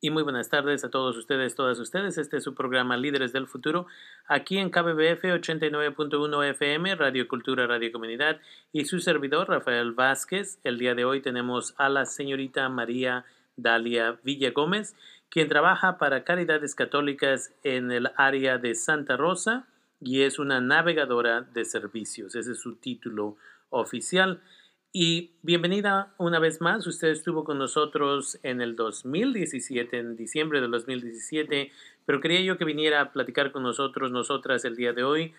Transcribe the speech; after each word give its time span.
Y 0.00 0.10
muy 0.10 0.22
buenas 0.22 0.48
tardes 0.48 0.84
a 0.84 0.90
todos 0.90 1.16
ustedes, 1.16 1.56
todas 1.56 1.80
ustedes. 1.80 2.18
Este 2.18 2.36
es 2.36 2.44
su 2.44 2.54
programa 2.54 2.96
Líderes 2.96 3.32
del 3.32 3.48
Futuro, 3.48 3.88
aquí 4.28 4.58
en 4.58 4.70
KBBF 4.70 5.24
89.1 5.24 6.50
FM, 6.50 6.94
Radio 6.94 7.26
Cultura, 7.26 7.66
Radio 7.66 7.90
Comunidad, 7.90 8.40
y 8.70 8.84
su 8.84 9.00
servidor, 9.00 9.48
Rafael 9.48 9.90
Vázquez. 9.90 10.60
El 10.62 10.78
día 10.78 10.94
de 10.94 11.04
hoy 11.04 11.20
tenemos 11.20 11.74
a 11.78 11.88
la 11.88 12.06
señorita 12.06 12.68
María 12.68 13.24
Dalia 13.56 14.20
Villa 14.22 14.52
Gómez, 14.52 14.94
quien 15.30 15.48
trabaja 15.48 15.98
para 15.98 16.22
Caridades 16.22 16.76
Católicas 16.76 17.52
en 17.64 17.90
el 17.90 18.12
área 18.16 18.58
de 18.58 18.76
Santa 18.76 19.16
Rosa 19.16 19.66
y 20.00 20.22
es 20.22 20.38
una 20.38 20.60
navegadora 20.60 21.40
de 21.40 21.64
servicios. 21.64 22.36
Ese 22.36 22.52
es 22.52 22.60
su 22.60 22.76
título 22.76 23.36
oficial. 23.70 24.42
Y 24.90 25.32
bienvenida 25.42 26.14
una 26.16 26.38
vez 26.38 26.62
más. 26.62 26.86
Usted 26.86 27.08
estuvo 27.08 27.44
con 27.44 27.58
nosotros 27.58 28.38
en 28.42 28.62
el 28.62 28.74
2017, 28.74 29.98
en 29.98 30.16
diciembre 30.16 30.62
del 30.62 30.70
2017, 30.70 31.70
pero 32.06 32.22
quería 32.22 32.40
yo 32.40 32.56
que 32.56 32.64
viniera 32.64 33.02
a 33.02 33.12
platicar 33.12 33.52
con 33.52 33.64
nosotros, 33.64 34.10
nosotras, 34.10 34.64
el 34.64 34.76
día 34.76 34.94
de 34.94 35.04
hoy, 35.04 35.34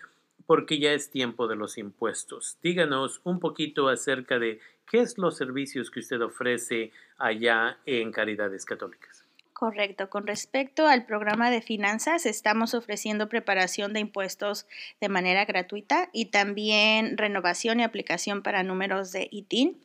porque 0.46 0.78
ya 0.78 0.92
es 0.92 1.10
tiempo 1.10 1.48
de 1.48 1.56
los 1.56 1.78
impuestos. 1.78 2.58
Díganos 2.62 3.20
un 3.24 3.40
poquito 3.40 3.88
acerca 3.88 4.38
de 4.38 4.60
qué 4.88 5.00
es 5.00 5.18
los 5.18 5.36
servicios 5.36 5.90
que 5.90 5.98
usted 5.98 6.20
ofrece 6.20 6.92
allá 7.18 7.78
en 7.86 8.12
Caridades 8.12 8.64
Católicas. 8.64 9.19
Correcto. 9.60 10.08
Con 10.08 10.26
respecto 10.26 10.86
al 10.86 11.04
programa 11.04 11.50
de 11.50 11.60
finanzas, 11.60 12.24
estamos 12.24 12.72
ofreciendo 12.72 13.28
preparación 13.28 13.92
de 13.92 14.00
impuestos 14.00 14.66
de 15.02 15.10
manera 15.10 15.44
gratuita 15.44 16.08
y 16.14 16.30
también 16.30 17.18
renovación 17.18 17.78
y 17.78 17.82
aplicación 17.82 18.42
para 18.42 18.62
números 18.62 19.12
de 19.12 19.28
ITIN, 19.30 19.76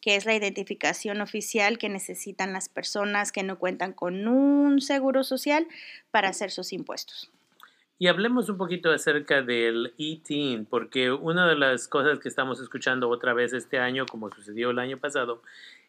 que 0.00 0.16
es 0.16 0.24
la 0.24 0.34
identificación 0.34 1.20
oficial 1.20 1.76
que 1.76 1.90
necesitan 1.90 2.54
las 2.54 2.70
personas 2.70 3.30
que 3.30 3.42
no 3.42 3.58
cuentan 3.58 3.92
con 3.92 4.26
un 4.28 4.80
seguro 4.80 5.22
social 5.22 5.66
para 6.10 6.30
hacer 6.30 6.50
sus 6.50 6.72
impuestos. 6.72 7.30
Y 7.98 8.06
hablemos 8.06 8.48
un 8.48 8.56
poquito 8.56 8.90
acerca 8.90 9.42
del 9.42 9.92
ITIN, 9.98 10.64
porque 10.64 11.10
una 11.10 11.46
de 11.46 11.56
las 11.56 11.86
cosas 11.86 12.18
que 12.18 12.30
estamos 12.30 12.62
escuchando 12.62 13.10
otra 13.10 13.34
vez 13.34 13.52
este 13.52 13.78
año, 13.78 14.06
como 14.06 14.30
sucedió 14.30 14.70
el 14.70 14.78
año 14.78 14.96
pasado, 14.96 15.42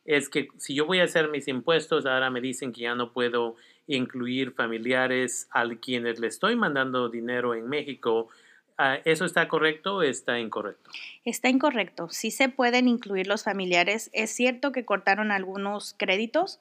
es 0.05 0.30
que 0.30 0.47
si 0.58 0.75
yo 0.75 0.86
voy 0.86 1.00
a 1.00 1.03
hacer 1.03 1.30
mis 1.30 1.47
impuestos, 1.47 2.05
ahora 2.05 2.30
me 2.30 2.42
dicen 2.42 2.72
que 2.72 2.81
ya 2.81 2.95
no 2.95 3.14
puedo 3.14 3.55
incluir 3.88 4.53
familiares 4.53 5.47
a 5.52 5.67
quienes 5.75 6.19
le 6.19 6.28
estoy 6.28 6.56
mandando 6.56 7.09
dinero 7.09 7.56
en 7.56 7.67
México. 7.67 8.30
Ah, 8.78 9.00
¿Eso 9.03 9.25
está 9.25 9.47
correcto 9.47 9.97
o 9.97 10.02
está 10.03 10.39
incorrecto? 10.39 10.89
Está 11.25 11.50
incorrecto. 11.50 12.08
Sí 12.09 12.31
se 12.31 12.50
pueden 12.50 12.88
incluir 12.88 13.28
los 13.28 13.44
familiares. 13.44 14.09
Es 14.14 14.31
cierto 14.31 14.72
que 14.72 14.86
cortaron 14.86 15.31
algunos 15.31 15.95
créditos, 15.97 16.59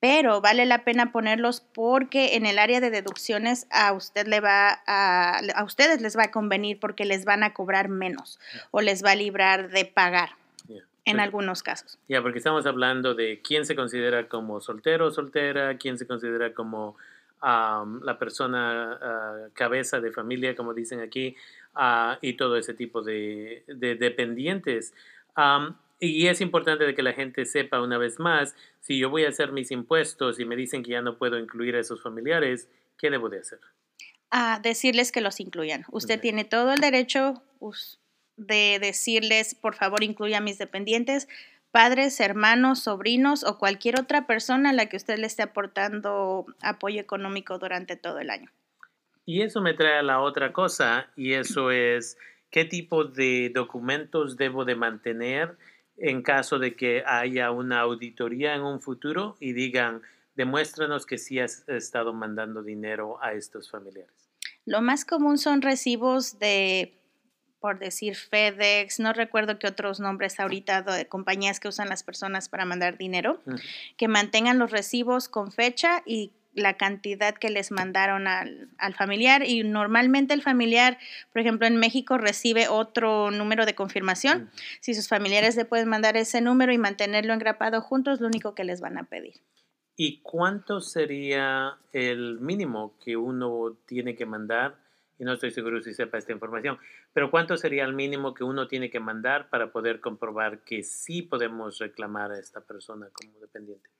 pero 0.00 0.40
vale 0.40 0.66
la 0.66 0.84
pena 0.84 1.12
ponerlos 1.12 1.60
porque 1.60 2.36
en 2.36 2.46
el 2.46 2.58
área 2.58 2.80
de 2.80 2.90
deducciones 2.90 3.66
a 3.70 3.92
usted 3.92 4.26
le 4.26 4.40
va 4.40 4.82
a, 4.86 5.38
a 5.54 5.64
ustedes 5.64 6.00
les 6.00 6.16
va 6.16 6.24
a 6.24 6.30
convenir 6.30 6.80
porque 6.80 7.04
les 7.04 7.24
van 7.24 7.42
a 7.42 7.52
cobrar 7.52 7.88
menos 7.88 8.38
o 8.70 8.80
les 8.80 9.04
va 9.04 9.12
a 9.12 9.16
librar 9.16 9.70
de 9.70 9.84
pagar 9.84 10.30
en 11.10 11.20
algunos 11.20 11.62
casos. 11.62 11.98
Ya, 12.08 12.22
porque 12.22 12.38
estamos 12.38 12.66
hablando 12.66 13.14
de 13.14 13.40
quién 13.42 13.64
se 13.66 13.74
considera 13.74 14.28
como 14.28 14.60
soltero 14.60 15.06
o 15.06 15.10
soltera, 15.10 15.76
quién 15.78 15.98
se 15.98 16.06
considera 16.06 16.54
como 16.54 16.96
la 17.40 18.16
persona 18.18 18.98
ah, 19.00 19.48
cabeza 19.54 20.00
de 20.00 20.10
familia, 20.10 20.56
como 20.56 20.74
dicen 20.74 21.00
aquí, 21.00 21.36
uh, 21.76 22.16
y 22.20 22.34
todo 22.34 22.56
ese 22.56 22.74
tipo 22.74 23.02
de, 23.02 23.62
de 23.66 23.94
dependientes. 23.94 24.92
y 26.00 26.26
es 26.26 26.40
importante 26.40 26.84
de 26.84 26.94
que 26.94 27.02
la 27.02 27.12
gente 27.12 27.44
sepa 27.44 27.80
una 27.80 27.98
vez 27.98 28.18
más, 28.18 28.56
si 28.80 28.98
yo 28.98 29.10
voy 29.10 29.24
a 29.24 29.28
hacer 29.28 29.52
mis 29.52 29.70
impuestos 29.70 30.40
y 30.40 30.44
me 30.44 30.56
dicen 30.56 30.82
que 30.82 30.92
ya 30.92 31.02
no 31.02 31.16
puedo 31.16 31.38
incluir 31.38 31.76
a 31.76 31.80
esos 31.80 32.02
familiares, 32.02 32.68
¿qué 32.98 33.10
debo 33.10 33.28
de 33.28 33.40
hacer? 33.40 33.60
A 34.30 34.60
decirles 34.60 35.12
que 35.12 35.20
los 35.20 35.40
incluyan. 35.40 35.84
Usted 35.90 36.20
tiene 36.20 36.44
todo 36.44 36.72
el 36.72 36.80
derecho, 36.80 37.42
de 38.38 38.78
decirles, 38.80 39.54
por 39.54 39.74
favor, 39.74 40.02
incluya 40.02 40.38
a 40.38 40.40
mis 40.40 40.58
dependientes, 40.58 41.28
padres, 41.70 42.18
hermanos, 42.20 42.80
sobrinos 42.80 43.44
o 43.44 43.58
cualquier 43.58 44.00
otra 44.00 44.26
persona 44.26 44.70
a 44.70 44.72
la 44.72 44.86
que 44.86 44.96
usted 44.96 45.18
le 45.18 45.26
esté 45.26 45.42
aportando 45.42 46.46
apoyo 46.62 47.00
económico 47.00 47.58
durante 47.58 47.96
todo 47.96 48.18
el 48.20 48.30
año. 48.30 48.50
Y 49.26 49.42
eso 49.42 49.60
me 49.60 49.74
trae 49.74 49.98
a 49.98 50.02
la 50.02 50.20
otra 50.20 50.52
cosa, 50.52 51.10
y 51.14 51.34
eso 51.34 51.70
es 51.70 52.16
qué 52.50 52.64
tipo 52.64 53.04
de 53.04 53.50
documentos 53.54 54.38
debo 54.38 54.64
de 54.64 54.74
mantener 54.74 55.58
en 55.98 56.22
caso 56.22 56.58
de 56.58 56.76
que 56.76 57.02
haya 57.04 57.50
una 57.50 57.80
auditoría 57.80 58.54
en 58.54 58.62
un 58.62 58.80
futuro 58.80 59.36
y 59.40 59.52
digan, 59.52 60.02
demuéstranos 60.36 61.04
que 61.04 61.18
sí 61.18 61.40
has 61.40 61.68
estado 61.68 62.14
mandando 62.14 62.62
dinero 62.62 63.22
a 63.22 63.32
estos 63.32 63.70
familiares. 63.70 64.30
Lo 64.64 64.80
más 64.80 65.04
común 65.04 65.38
son 65.38 65.60
recibos 65.62 66.38
de 66.38 66.97
por 67.60 67.78
decir 67.78 68.16
FedEx, 68.16 69.00
no 69.00 69.12
recuerdo 69.12 69.58
qué 69.58 69.66
otros 69.66 70.00
nombres 70.00 70.38
ahorita 70.38 70.82
de 70.82 71.06
compañías 71.06 71.60
que 71.60 71.68
usan 71.68 71.88
las 71.88 72.02
personas 72.02 72.48
para 72.48 72.64
mandar 72.64 72.98
dinero, 72.98 73.40
que 73.96 74.08
mantengan 74.08 74.58
los 74.58 74.70
recibos 74.70 75.28
con 75.28 75.52
fecha 75.52 76.02
y 76.06 76.32
la 76.54 76.76
cantidad 76.76 77.34
que 77.34 77.50
les 77.50 77.70
mandaron 77.70 78.26
al, 78.26 78.94
familiar 78.96 79.44
y 79.44 79.62
normalmente 79.62 80.34
el 80.34 80.42
familiar, 80.42 80.98
por 81.32 81.40
ejemplo, 81.40 81.66
en 81.66 81.76
México 81.76 82.18
recibe 82.18 82.68
otro 82.68 83.30
número 83.30 83.66
de 83.66 83.74
confirmación. 83.74 84.50
Si 84.80 84.94
sus 84.94 85.08
familiares 85.08 85.56
le 85.56 85.64
pueden 85.64 85.88
mandar 85.88 86.16
ese 86.16 86.40
número 86.40 86.72
y 86.72 86.78
mantenerlo 86.78 87.32
engrapado 87.32 87.80
juntos, 87.80 88.20
lo 88.20 88.26
único 88.26 88.54
que 88.54 88.64
les 88.64 88.80
van 88.80 88.98
a 88.98 89.04
pedir. 89.04 89.34
¿Y 89.96 90.20
cuánto 90.20 90.80
sería 90.80 91.76
el 91.92 92.38
mínimo 92.40 92.94
que 93.04 93.16
uno 93.16 93.76
tiene 93.86 94.14
que 94.14 94.26
mandar? 94.26 94.76
Y 95.18 95.24
no 95.24 95.32
estoy 95.32 95.50
seguro 95.50 95.82
si 95.82 95.94
sepa 95.94 96.18
esta 96.18 96.32
información, 96.32 96.78
pero 97.12 97.30
¿cuánto 97.30 97.56
sería 97.56 97.84
el 97.84 97.92
mínimo 97.92 98.34
que 98.34 98.44
uno 98.44 98.68
tiene 98.68 98.90
que 98.90 99.00
mandar 99.00 99.48
para 99.50 99.72
poder 99.72 100.00
comprobar 100.00 100.60
que 100.60 100.84
sí 100.84 101.22
podemos 101.22 101.78
reclamar 101.78 102.30
a 102.30 102.38
esta 102.38 102.60
persona 102.60 103.08
como 103.12 103.38
dependiente? 103.40 103.90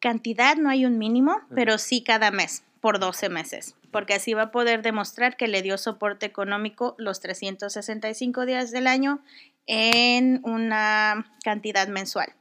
Cantidad 0.00 0.56
no 0.56 0.68
hay 0.68 0.84
un 0.84 0.98
mínimo, 0.98 1.40
pero 1.54 1.78
sí 1.78 2.04
cada 2.04 2.30
mes, 2.30 2.64
por 2.80 2.98
12 3.00 3.30
meses, 3.30 3.74
porque 3.90 4.14
así 4.14 4.34
va 4.34 4.42
a 4.42 4.50
poder 4.50 4.82
demostrar 4.82 5.36
que 5.36 5.48
le 5.48 5.62
dio 5.62 5.78
soporte 5.78 6.26
económico 6.26 6.94
los 6.98 7.20
365 7.20 8.44
días 8.44 8.70
del 8.70 8.86
año 8.86 9.20
en 9.66 10.40
una 10.44 11.32
cantidad 11.42 11.88
mensual. 11.88 12.34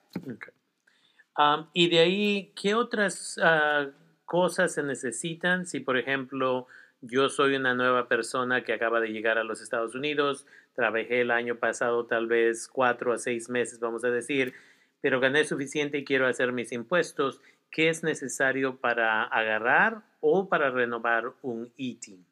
y 1.73 1.89
de 1.89 1.99
ahí, 1.99 2.53
¿qué 2.55 2.75
otras 2.75 3.39
ah, 3.41 3.87
cosas 4.25 4.73
se 4.73 4.83
necesitan 4.83 5.65
si, 5.65 5.79
por 5.79 5.97
ejemplo, 5.97 6.67
yo 7.07 7.29
soy 7.29 7.55
una 7.55 7.73
nueva 7.73 8.07
persona 8.07 8.63
que 8.63 8.73
acaba 8.73 8.99
de 8.99 9.09
llegar 9.09 9.37
a 9.37 9.43
los 9.43 9.61
Estados 9.61 9.95
Unidos, 9.95 10.45
trabajé 10.73 11.21
el 11.21 11.31
año 11.31 11.55
pasado 11.55 12.05
tal 12.05 12.27
vez 12.27 12.67
cuatro 12.67 13.13
a 13.13 13.17
seis 13.17 13.49
meses, 13.49 13.79
vamos 13.79 14.03
a 14.03 14.09
decir, 14.09 14.53
pero 15.01 15.19
gané 15.19 15.43
suficiente 15.45 15.99
y 15.99 16.05
quiero 16.05 16.27
hacer 16.27 16.51
mis 16.51 16.71
impuestos. 16.71 17.41
¿Qué 17.69 17.89
es 17.89 18.03
necesario 18.03 18.77
para 18.77 19.23
agarrar 19.23 20.03
o 20.19 20.49
para 20.49 20.71
renovar 20.71 21.33
un 21.41 21.71
ITIN? 21.77 22.25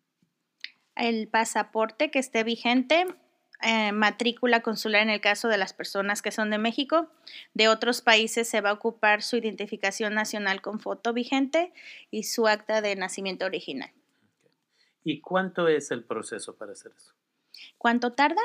El 0.95 1.27
pasaporte 1.27 2.09
que 2.09 2.19
esté 2.19 2.43
vigente, 2.43 3.05
eh, 3.61 3.91
matrícula 3.91 4.61
consular 4.61 5.01
en 5.01 5.09
el 5.09 5.21
caso 5.21 5.49
de 5.49 5.57
las 5.57 5.73
personas 5.73 6.21
que 6.21 6.31
son 6.31 6.49
de 6.49 6.57
México. 6.57 7.09
De 7.53 7.67
otros 7.67 8.01
países 8.01 8.47
se 8.49 8.61
va 8.61 8.71
a 8.71 8.73
ocupar 8.73 9.21
su 9.21 9.37
identificación 9.37 10.13
nacional 10.13 10.61
con 10.61 10.79
foto 10.79 11.13
vigente 11.13 11.73
y 12.09 12.23
su 12.23 12.47
acta 12.47 12.81
de 12.81 12.95
nacimiento 12.95 13.45
original. 13.45 13.91
¿Y 15.03 15.21
cuánto 15.21 15.67
es 15.67 15.91
el 15.91 16.03
proceso 16.03 16.55
para 16.55 16.71
hacer 16.71 16.93
eso? 16.95 17.13
¿Cuánto 17.77 18.13
tarda? 18.13 18.41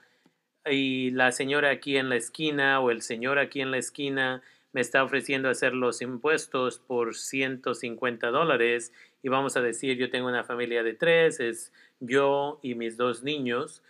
y 0.66 1.12
la 1.12 1.30
señora 1.32 1.70
aquí 1.70 1.96
en 1.96 2.08
la 2.08 2.16
esquina 2.16 2.80
o 2.80 2.90
el 2.90 3.02
señor 3.02 3.38
aquí 3.38 3.60
en 3.60 3.70
la 3.70 3.78
esquina 3.78 4.42
me 4.72 4.80
está 4.80 5.04
ofreciendo 5.04 5.48
hacer 5.48 5.74
los 5.74 6.00
impuestos 6.02 6.78
por 6.78 7.14
150 7.14 8.30
dólares 8.30 8.92
y 9.22 9.28
vamos 9.28 9.56
a 9.56 9.60
decir 9.60 9.96
yo 9.98 10.10
tengo 10.10 10.28
una 10.28 10.44
familia 10.44 10.82
de 10.82 10.94
tres, 10.94 11.40
es 11.40 11.72
yo 12.00 12.58
y 12.62 12.74
mis 12.74 12.96
dos 12.96 13.22
niños, 13.22 13.82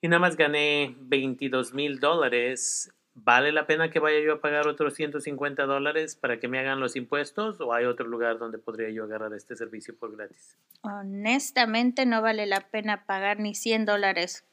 y 0.00 0.08
nada 0.08 0.20
más 0.20 0.36
gané 0.36 0.94
22 1.00 1.74
mil 1.74 2.00
dólares, 2.00 2.92
¿vale 3.14 3.50
la 3.52 3.66
pena 3.66 3.90
que 3.90 3.98
vaya 3.98 4.20
yo 4.20 4.34
a 4.34 4.40
pagar 4.40 4.68
otros 4.68 4.94
150 4.94 5.64
dólares 5.64 6.16
para 6.16 6.38
que 6.38 6.48
me 6.48 6.58
hagan 6.58 6.80
los 6.80 6.96
impuestos 6.96 7.60
o 7.60 7.72
hay 7.72 7.86
otro 7.86 8.06
lugar 8.06 8.38
donde 8.38 8.58
podría 8.58 8.90
yo 8.90 9.04
agarrar 9.04 9.32
este 9.32 9.56
servicio 9.56 9.96
por 9.96 10.16
gratis? 10.16 10.58
Honestamente 10.82 12.04
no 12.06 12.22
vale 12.22 12.46
la 12.46 12.60
pena 12.60 13.06
pagar 13.06 13.40
ni 13.40 13.54
100 13.54 13.86
dólares, 13.86 14.44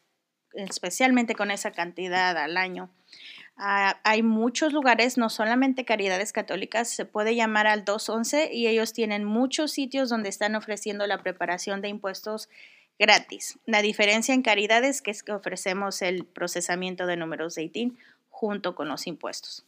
especialmente 0.54 1.36
con 1.36 1.52
esa 1.52 1.72
cantidad 1.72 2.38
al 2.38 2.58
año. 2.58 2.90
Ah, 3.56 4.00
hay 4.04 4.24
muchos 4.24 4.74
lugares, 4.74 5.18
no 5.18 5.30
solamente 5.30 5.86
Caridades 5.86 6.34
Católicas, 6.34 6.90
se 6.90 7.06
puede 7.06 7.36
llamar 7.36 7.68
al 7.68 7.86
211 7.86 8.52
y 8.52 8.68
ellos 8.68 8.94
tienen 8.94 9.24
muchos 9.26 9.72
sitios 9.72 10.10
donde 10.10 10.30
están 10.30 10.56
ofreciendo 10.56 11.06
la 11.06 11.22
preparación 11.22 11.82
de 11.82 11.90
impuestos 11.90 12.50
gratis. 12.98 13.60
La 13.66 13.82
diferencia 13.82 14.34
en 14.34 14.42
Caridades 14.42 15.04
es 15.06 15.24
que 15.24 15.32
ofrecemos 15.32 16.02
el 16.02 16.26
procesamiento 16.26 17.06
de 17.06 17.18
números 17.18 17.56
de 17.56 17.64
ITIN 17.64 17.98
junto 18.30 18.76
con 18.76 18.88
los 18.88 19.06
impuestos. 19.06 19.64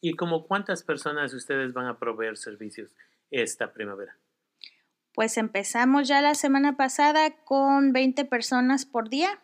¿Y 0.00 0.14
como 0.14 0.46
cuántas 0.46 0.82
personas 0.82 1.34
ustedes 1.34 1.72
van 1.72 1.86
a 1.86 1.98
proveer 1.98 2.36
servicios 2.36 2.94
esta 3.30 3.72
primavera? 3.72 4.16
Pues 5.12 5.36
empezamos 5.36 6.06
ya 6.08 6.22
la 6.22 6.34
semana 6.34 6.76
pasada 6.76 7.30
con 7.44 7.92
20 7.92 8.24
personas 8.24 8.86
por 8.86 9.08
día 9.10 9.40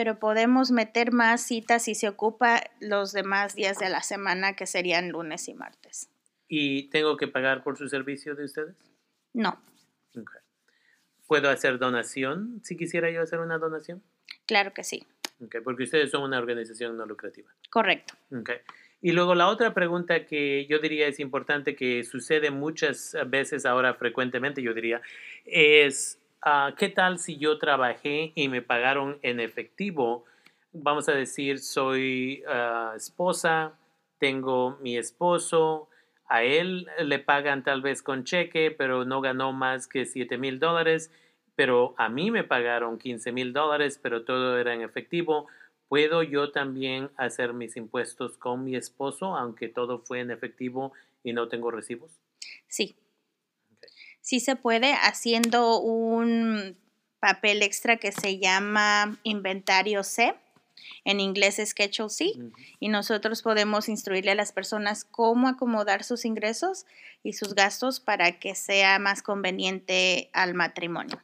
pero 0.00 0.18
podemos 0.18 0.70
meter 0.70 1.12
más 1.12 1.42
citas 1.42 1.84
si 1.84 1.94
se 1.94 2.08
ocupa 2.08 2.62
los 2.80 3.12
demás 3.12 3.54
días 3.54 3.78
de 3.78 3.90
la 3.90 4.00
semana, 4.00 4.56
que 4.56 4.64
serían 4.64 5.10
lunes 5.10 5.46
y 5.46 5.52
martes. 5.52 6.08
¿Y 6.48 6.88
tengo 6.88 7.18
que 7.18 7.28
pagar 7.28 7.62
por 7.62 7.76
su 7.76 7.86
servicio 7.86 8.34
de 8.34 8.46
ustedes? 8.46 8.74
No. 9.34 9.62
¿Puedo 11.26 11.50
hacer 11.50 11.78
donación 11.78 12.62
si 12.64 12.78
quisiera 12.78 13.10
yo 13.10 13.20
hacer 13.20 13.40
una 13.40 13.58
donación? 13.58 14.02
Claro 14.46 14.72
que 14.72 14.84
sí. 14.84 15.06
porque 15.64 15.82
ustedes 15.82 16.10
son 16.10 16.22
una 16.22 16.38
organización 16.38 16.96
no 16.96 17.04
lucrativa. 17.04 17.50
Correcto. 17.68 18.14
Y 19.02 19.12
luego 19.12 19.34
la 19.34 19.48
otra 19.48 19.74
pregunta 19.74 20.24
que 20.24 20.64
yo 20.64 20.78
diría 20.78 21.08
es 21.08 21.20
importante, 21.20 21.76
que 21.76 22.04
sucede 22.04 22.50
muchas 22.50 23.14
veces 23.26 23.66
ahora 23.66 23.92
frecuentemente, 23.92 24.62
yo 24.62 24.72
diría, 24.72 25.02
es 25.44 26.19
Ah, 26.42 26.74
¿qué 26.78 26.88
tal 26.88 27.18
si 27.18 27.36
yo 27.36 27.58
trabajé 27.58 28.32
y 28.34 28.48
me 28.48 28.62
pagaron 28.62 29.18
en 29.22 29.40
efectivo? 29.40 30.24
Vamos 30.72 31.08
a 31.08 31.12
decir, 31.12 31.58
soy 31.58 32.42
ah, 32.48 32.94
esposa, 32.96 33.78
tengo 34.18 34.78
mi 34.80 34.96
esposo, 34.96 35.88
a 36.26 36.42
él 36.42 36.86
le 37.00 37.18
pagan 37.18 37.62
tal 37.62 37.82
vez 37.82 38.02
con 38.02 38.24
cheque, 38.24 38.70
pero 38.70 39.04
no 39.04 39.20
ganó 39.20 39.52
más 39.52 39.86
que 39.86 40.06
7 40.06 40.38
mil 40.38 40.58
dólares, 40.58 41.10
pero 41.56 41.94
a 41.98 42.08
mí 42.08 42.30
me 42.30 42.44
pagaron 42.44 42.98
15 42.98 43.32
mil 43.32 43.52
dólares, 43.52 43.98
pero 44.02 44.24
todo 44.24 44.56
era 44.56 44.72
en 44.72 44.80
efectivo. 44.80 45.48
¿Puedo 45.88 46.22
yo 46.22 46.52
también 46.52 47.10
hacer 47.16 47.52
mis 47.52 47.76
impuestos 47.76 48.38
con 48.38 48.64
mi 48.64 48.76
esposo, 48.76 49.36
aunque 49.36 49.68
todo 49.68 49.98
fue 49.98 50.20
en 50.20 50.30
efectivo 50.30 50.92
y 51.22 51.34
no 51.34 51.48
tengo 51.48 51.70
recibos? 51.70 52.12
Sí, 52.68 52.96
sí 54.30 54.38
se 54.38 54.54
puede 54.54 54.92
haciendo 54.92 55.80
un 55.80 56.76
papel 57.18 57.64
extra 57.64 57.96
que 57.96 58.12
se 58.12 58.38
llama 58.38 59.18
inventario 59.24 60.04
C. 60.04 60.36
En 61.04 61.18
inglés 61.18 61.58
es 61.58 61.70
Schedule 61.70 62.10
C. 62.10 62.26
Y 62.78 62.90
nosotros 62.90 63.42
podemos 63.42 63.88
instruirle 63.88 64.30
a 64.30 64.36
las 64.36 64.52
personas 64.52 65.04
cómo 65.04 65.48
acomodar 65.48 66.04
sus 66.04 66.24
ingresos 66.24 66.86
y 67.24 67.32
sus 67.32 67.56
gastos 67.56 67.98
para 67.98 68.38
que 68.38 68.54
sea 68.54 69.00
más 69.00 69.20
conveniente 69.20 70.30
al 70.32 70.54
matrimonio. 70.54 71.20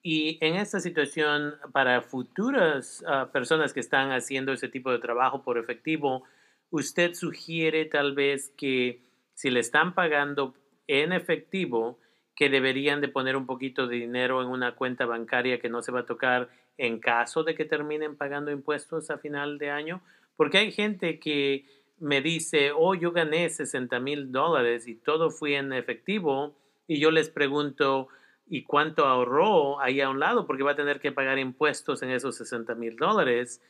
Y 0.00 0.38
en 0.40 0.54
esta 0.54 0.78
situación, 0.78 1.56
para 1.72 2.02
futuras 2.02 3.02
ah, 3.04 3.30
personas 3.32 3.72
que 3.72 3.80
están 3.80 4.12
haciendo 4.12 4.52
ese 4.52 4.68
tipo 4.68 4.92
de 4.92 5.00
trabajo 5.00 5.42
por 5.42 5.58
efectivo, 5.58 6.22
usted 6.70 7.14
sugiere 7.14 7.84
tal 7.86 8.14
vez 8.14 8.52
que 8.56 9.02
si 9.34 9.50
le 9.50 9.58
están 9.58 9.96
pagando 9.96 10.54
en 10.86 11.12
efectivo, 11.12 11.98
que 12.34 12.48
deberían 12.48 13.00
de 13.00 13.08
poner 13.08 13.36
un 13.36 13.46
poquito 13.46 13.86
de 13.86 13.96
dinero 13.96 14.42
en 14.42 14.48
una 14.48 14.74
cuenta 14.74 15.06
bancaria 15.06 15.60
que 15.60 15.68
no 15.68 15.82
se 15.82 15.92
va 15.92 16.00
a 16.00 16.06
tocar 16.06 16.48
en 16.78 16.98
caso 16.98 17.44
de 17.44 17.54
que 17.54 17.64
terminen 17.64 18.16
pagando 18.16 18.50
impuestos 18.50 19.10
a 19.10 19.18
final 19.18 19.58
de 19.58 19.70
año. 19.70 20.02
Porque 20.36 20.58
hay 20.58 20.72
gente 20.72 21.18
que 21.18 21.66
me 21.98 22.20
dice, 22.20 22.72
oh, 22.74 22.94
yo 22.94 23.12
gané 23.12 23.48
60 23.48 24.00
mil 24.00 24.32
dólares 24.32 24.88
y 24.88 24.94
todo 24.94 25.30
fue 25.30 25.56
en 25.56 25.72
efectivo. 25.72 26.56
Y 26.88 26.98
yo 26.98 27.10
les 27.10 27.28
pregunto, 27.28 28.08
¿y 28.46 28.64
cuánto 28.64 29.06
ahorró 29.06 29.80
ahí 29.80 30.00
a 30.00 30.10
un 30.10 30.18
lado? 30.18 30.46
Porque 30.46 30.62
va 30.62 30.72
a 30.72 30.76
tener 30.76 31.00
que 31.00 31.12
pagar 31.12 31.38
impuestos 31.38 32.02
en 32.02 32.10
esos 32.10 32.36
60 32.36 32.74
mil 32.74 32.96
dólares. 32.96 33.62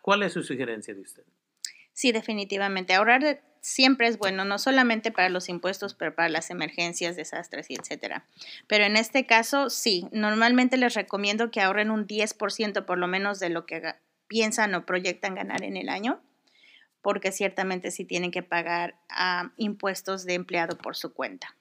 ¿Cuál 0.00 0.22
es 0.22 0.32
su 0.32 0.42
sugerencia 0.42 0.94
de 0.94 1.00
usted? 1.00 1.24
Sí, 1.92 2.12
definitivamente. 2.12 2.94
Ahorrar 2.94 3.42
siempre 3.60 4.08
es 4.08 4.18
bueno, 4.18 4.44
no 4.44 4.58
solamente 4.58 5.10
para 5.10 5.28
los 5.28 5.48
impuestos, 5.48 5.94
pero 5.94 6.14
para 6.14 6.28
las 6.28 6.50
emergencias, 6.50 7.16
desastres 7.16 7.70
y 7.70 7.74
etcétera. 7.74 8.24
Pero 8.66 8.84
en 8.84 8.96
este 8.96 9.26
caso, 9.26 9.70
sí, 9.70 10.06
normalmente 10.12 10.76
les 10.76 10.94
recomiendo 10.94 11.50
que 11.50 11.60
ahorren 11.60 11.90
un 11.90 12.06
10% 12.06 12.84
por 12.84 12.98
lo 12.98 13.06
menos 13.06 13.38
de 13.40 13.50
lo 13.50 13.66
que 13.66 13.94
piensan 14.28 14.74
o 14.74 14.84
proyectan 14.84 15.34
ganar 15.34 15.62
en 15.62 15.76
el 15.76 15.88
año, 15.88 16.20
porque 17.02 17.32
ciertamente 17.32 17.90
sí 17.90 18.04
tienen 18.04 18.30
que 18.30 18.42
pagar 18.42 18.96
ah, 19.08 19.50
impuestos 19.56 20.24
de 20.24 20.34
empleado 20.34 20.76
por 20.76 20.96
su 20.96 21.12
cuenta. 21.12 21.54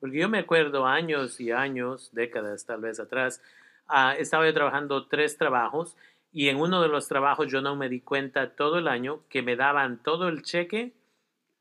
Porque 0.00 0.18
yo 0.18 0.28
me 0.28 0.38
acuerdo 0.38 0.86
años 0.86 1.40
y 1.40 1.50
años, 1.50 2.10
décadas 2.12 2.64
tal 2.64 2.80
vez 2.80 2.98
atrás, 2.98 3.42
uh, 3.88 4.18
estaba 4.18 4.46
yo 4.46 4.54
trabajando 4.54 5.06
tres 5.06 5.36
trabajos 5.36 5.96
y 6.32 6.48
en 6.48 6.56
uno 6.56 6.82
de 6.82 6.88
los 6.88 7.06
trabajos 7.06 7.50
yo 7.50 7.60
no 7.60 7.76
me 7.76 7.88
di 7.88 8.00
cuenta 8.00 8.56
todo 8.56 8.78
el 8.78 8.88
año 8.88 9.20
que 9.28 9.42
me 9.42 9.56
daban 9.56 10.02
todo 10.02 10.28
el 10.28 10.42
cheque 10.42 10.92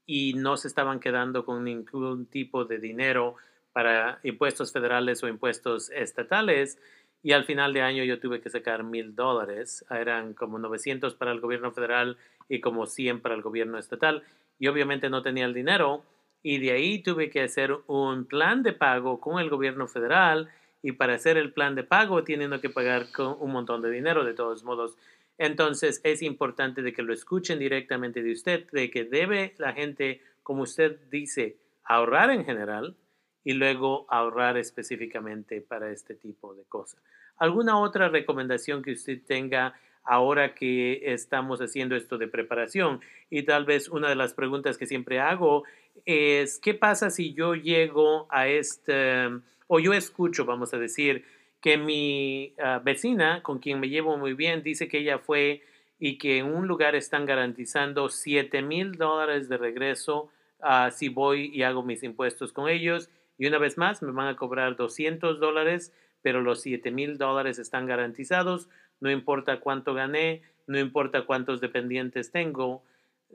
y 0.06 0.34
no 0.34 0.58
se 0.58 0.68
estaban 0.68 1.00
quedando 1.00 1.46
con 1.46 1.64
ningún 1.64 2.26
tipo 2.26 2.66
de 2.66 2.80
dinero 2.80 3.36
para 3.72 4.20
impuestos 4.24 4.72
federales 4.72 5.24
o 5.24 5.28
impuestos 5.28 5.90
estatales. 5.92 6.80
Y 7.22 7.32
al 7.32 7.46
final 7.46 7.74
de 7.74 7.82
año 7.82 8.04
yo 8.04 8.20
tuve 8.20 8.42
que 8.42 8.50
sacar 8.50 8.84
mil 8.84 9.16
dólares. 9.16 9.86
Eran 9.90 10.34
como 10.34 10.60
900 10.60 11.16
para 11.16 11.32
el 11.32 11.40
gobierno 11.40 11.72
federal 11.72 12.18
y 12.50 12.60
como 12.60 12.86
100 12.86 13.22
para 13.22 13.36
el 13.36 13.42
gobierno 13.42 13.78
estatal. 13.78 14.24
Y 14.60 14.68
obviamente 14.68 15.10
no 15.10 15.22
tenía 15.22 15.46
el 15.46 15.54
dinero. 15.54 16.04
Y 16.44 16.60
de 16.60 16.74
ahí 16.74 17.02
tuve 17.02 17.30
que 17.30 17.42
hacer 17.42 17.74
un 17.88 18.26
plan 18.26 18.62
de 18.62 18.74
pago 18.74 19.22
con 19.22 19.40
el 19.40 19.50
gobierno 19.50 19.88
federal 19.88 20.50
y 20.82 20.92
para 20.92 21.16
hacer 21.16 21.38
el 21.38 21.54
plan 21.54 21.76
de 21.76 21.86
pago 21.86 22.26
teniendo 22.26 22.60
que 22.60 22.70
pagar 22.70 23.10
con 23.14 23.38
un 23.40 23.52
montón 23.54 23.82
de 23.82 23.90
dinero 23.90 24.26
de 24.26 24.34
todos 24.34 24.66
modos. 24.66 24.98
Entonces 25.38 26.02
es 26.04 26.22
importante 26.22 26.82
de 26.82 26.94
que 26.94 27.02
lo 27.02 27.14
escuchen 27.14 27.60
directamente 27.60 28.22
de 28.22 28.32
usted, 28.32 28.70
de 28.72 28.90
que 28.90 29.04
debe 29.04 29.56
la 29.58 29.74
gente, 29.74 30.22
como 30.44 30.64
usted 30.64 31.00
dice, 31.10 31.58
ahorrar 31.84 32.30
en 32.30 32.46
general 32.46 32.96
y 33.44 33.54
luego 33.54 34.06
ahorrar 34.10 34.58
específicamente 34.58 35.62
para 35.62 35.92
este 35.92 36.16
tipo 36.16 36.54
de 36.54 36.64
cosas. 36.66 37.02
¿Alguna 37.38 37.80
otra 37.80 38.10
recomendación 38.10 38.84
que 38.84 38.94
usted 38.94 39.22
tenga 39.26 39.74
ahora 40.04 40.54
que 40.54 41.14
estamos 41.14 41.60
haciendo 41.62 41.96
esto 41.96 42.18
de 42.18 42.28
preparación? 42.28 43.02
Y 43.30 43.44
tal 43.44 43.66
vez 43.66 43.90
una 43.90 44.10
de 44.10 44.16
las 44.16 44.34
preguntas 44.34 44.78
que 44.78 44.86
siempre 44.86 45.20
hago 45.20 45.64
es, 46.06 46.60
¿qué 46.60 46.74
pasa 46.74 47.10
si 47.10 47.34
yo 47.34 47.56
llego 47.56 48.28
a 48.30 48.48
este 48.48 49.30
o 49.68 49.80
yo 49.80 49.94
escucho, 49.94 50.46
vamos 50.46 50.74
a 50.74 50.78
decir, 50.78 51.26
que 51.64 51.78
mi 51.78 52.54
ah, 52.62 52.82
vecina, 52.84 53.42
con 53.42 53.60
quien 53.60 53.80
me 53.80 53.88
llevo 53.88 54.18
muy 54.18 54.34
bien, 54.34 54.64
dice 54.64 54.90
que 54.90 54.98
ella 54.98 55.18
fue 55.18 55.62
y 55.98 56.18
que 56.18 56.40
en 56.40 56.54
un 56.54 56.68
lugar 56.68 56.94
están 56.94 57.26
garantizando 57.26 58.10
7 58.10 58.62
mil 58.62 58.98
dólares 58.98 59.48
de 59.48 59.56
regreso 59.56 60.30
ah, 60.62 60.92
si 60.92 61.08
voy 61.08 61.52
y 61.56 61.64
hago 61.64 61.82
mis 61.82 62.04
impuestos 62.04 62.52
con 62.52 62.68
ellos. 62.68 63.10
Y 63.38 63.48
una 63.48 63.60
vez 63.60 63.78
más 63.78 64.02
me 64.02 64.12
van 64.12 64.28
a 64.28 64.36
cobrar 64.36 64.76
200 64.76 65.40
dólares, 65.40 65.94
pero 66.22 66.42
los 66.42 66.62
7 66.62 66.92
mil 66.92 67.18
dólares 67.18 67.60
están 67.60 67.86
garantizados, 67.86 68.68
no 69.00 69.10
importa 69.10 69.62
cuánto 69.62 69.94
gané, 69.94 70.42
no 70.68 70.78
importa 70.78 71.26
cuántos 71.26 71.62
dependientes 71.62 72.30
tengo. 72.32 72.84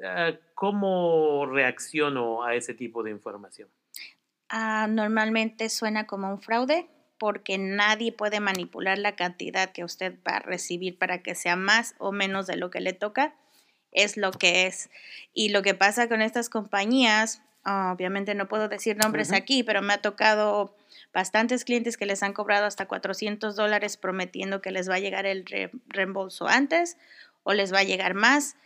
Ah, 0.05 0.33
¿Cómo 0.53 1.47
reacciono 1.47 2.45
a 2.45 2.55
ese 2.55 2.75
tipo 2.75 3.03
de 3.03 3.11
información? 3.11 3.71
normalmente 4.51 5.69
suena 5.69 6.07
como 6.07 6.31
un 6.31 6.41
fraude 6.41 6.89
porque 7.19 7.59
nadie 7.59 8.13
puede 8.13 8.41
manipular 8.41 8.99
la 8.99 9.17
cantidad 9.17 9.73
que 9.73 9.85
usted 9.85 10.15
va 10.27 10.37
a 10.37 10.41
recibir 10.41 10.97
para 10.97 11.23
que 11.23 11.35
sea 11.35 11.57
más 11.57 11.95
o 11.99 12.13
menos 12.13 12.47
de 12.47 12.57
lo 12.57 12.71
que 12.71 12.81
le 12.81 12.93
toca. 12.93 13.35
Es 13.93 14.17
lo 14.17 14.31
que 14.31 14.67
es. 14.67 14.91
Y 15.35 15.49
lo 15.49 15.63
que 15.63 15.75
pasa 15.75 16.09
con 16.09 16.23
estas 16.23 16.49
compañías, 16.49 17.43
obviamente 17.65 18.35
no 18.35 18.49
puedo 18.49 18.69
decir 18.69 18.97
nombres 18.97 19.33
aquí, 19.33 19.63
pero 19.63 19.83
me 19.83 19.95
ha 19.95 20.03
tocado 20.03 20.75
bastantes 21.13 21.65
clientes 21.65 21.97
que 21.97 22.07
les 22.07 22.23
han 22.23 22.33
cobrado 22.33 22.67
hasta 22.67 22.87
400 22.87 23.57
dólares 23.57 23.97
prometiendo 23.97 24.61
que 24.61 24.71
les 24.71 24.89
va 24.89 24.97
a 24.97 25.01
llegar 25.01 25.27
el 25.27 25.45
reembolso 25.89 26.47
antes 26.47 26.97
o 27.43 27.55
les 27.55 27.73
va 27.73 27.81
a 27.81 27.85
llegar 27.85 28.15
más 28.15 28.57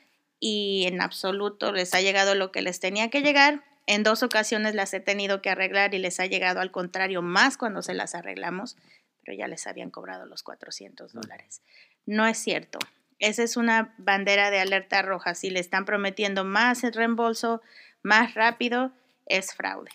y 0.40 0.85
en 0.88 1.00
absoluto 1.00 1.73
les 1.73 1.94
ha 1.94 2.00
llegado 2.00 2.35
lo 2.35 2.50
que 2.50 2.62
les 2.62 2.80
tenía 2.80 3.11
que 3.11 3.23
llegar 3.23 3.62
en 3.86 4.02
dos 4.02 4.22
ocasiones 4.22 4.74
las 4.74 4.94
he 4.94 5.00
tenido 5.00 5.42
que 5.42 5.50
arreglar 5.50 5.94
y 5.94 5.98
les 5.98 6.20
ha 6.20 6.26
llegado 6.26 6.60
al 6.60 6.70
contrario 6.70 7.22
más 7.22 7.56
cuando 7.56 7.82
se 7.82 7.94
las 7.94 8.14
arreglamos, 8.14 8.76
pero 9.24 9.36
ya 9.36 9.48
les 9.48 9.66
habían 9.66 9.90
cobrado 9.90 10.26
los 10.26 10.42
400 10.42 11.12
dólares. 11.12 11.62
No 12.06 12.26
es 12.26 12.38
cierto. 12.38 12.78
Esa 13.18 13.42
es 13.44 13.56
una 13.56 13.94
bandera 13.98 14.50
de 14.50 14.60
alerta 14.60 15.02
roja. 15.02 15.34
Si 15.34 15.50
le 15.50 15.60
están 15.60 15.84
prometiendo 15.84 16.44
más 16.44 16.82
el 16.82 16.92
reembolso, 16.92 17.62
más 18.02 18.34
rápido, 18.34 18.92
es 19.26 19.54
fraude. 19.54 19.90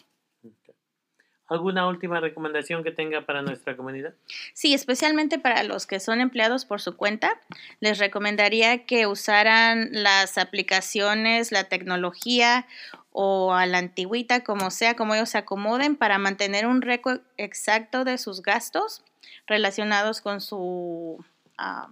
¿Alguna 1.50 1.88
última 1.88 2.20
recomendación 2.20 2.84
que 2.84 2.92
tenga 2.92 3.26
para 3.26 3.42
nuestra 3.42 3.78
comunidad? 3.78 4.14
Sí, 4.54 4.74
especialmente 4.74 5.40
para 5.40 5.64
los 5.64 5.88
que 5.88 6.02
son 6.02 6.20
empleados 6.20 6.66
por 6.66 6.82
su 6.82 6.98
cuenta, 6.98 7.40
les 7.80 8.00
recomendaría 8.00 8.86
que 8.86 9.08
usaran 9.08 9.90
las 9.92 10.38
aplicaciones, 10.38 11.54
la 11.54 11.64
tecnología 11.66 12.68
o 13.12 13.54
a 13.54 13.66
la 13.66 13.78
antigüita, 13.78 14.44
como 14.44 14.72
sea, 14.72 14.96
como 14.96 15.16
ellos 15.16 15.30
se 15.30 15.38
acomoden 15.38 15.96
para 15.96 16.18
mantener 16.18 16.68
un 16.68 16.82
récord 16.82 17.22
exacto 17.38 18.04
de 18.04 18.18
sus 18.18 18.42
gastos 18.42 19.04
relacionados 19.48 20.20
con 20.20 20.42
su 20.42 21.24
ah, 21.58 21.88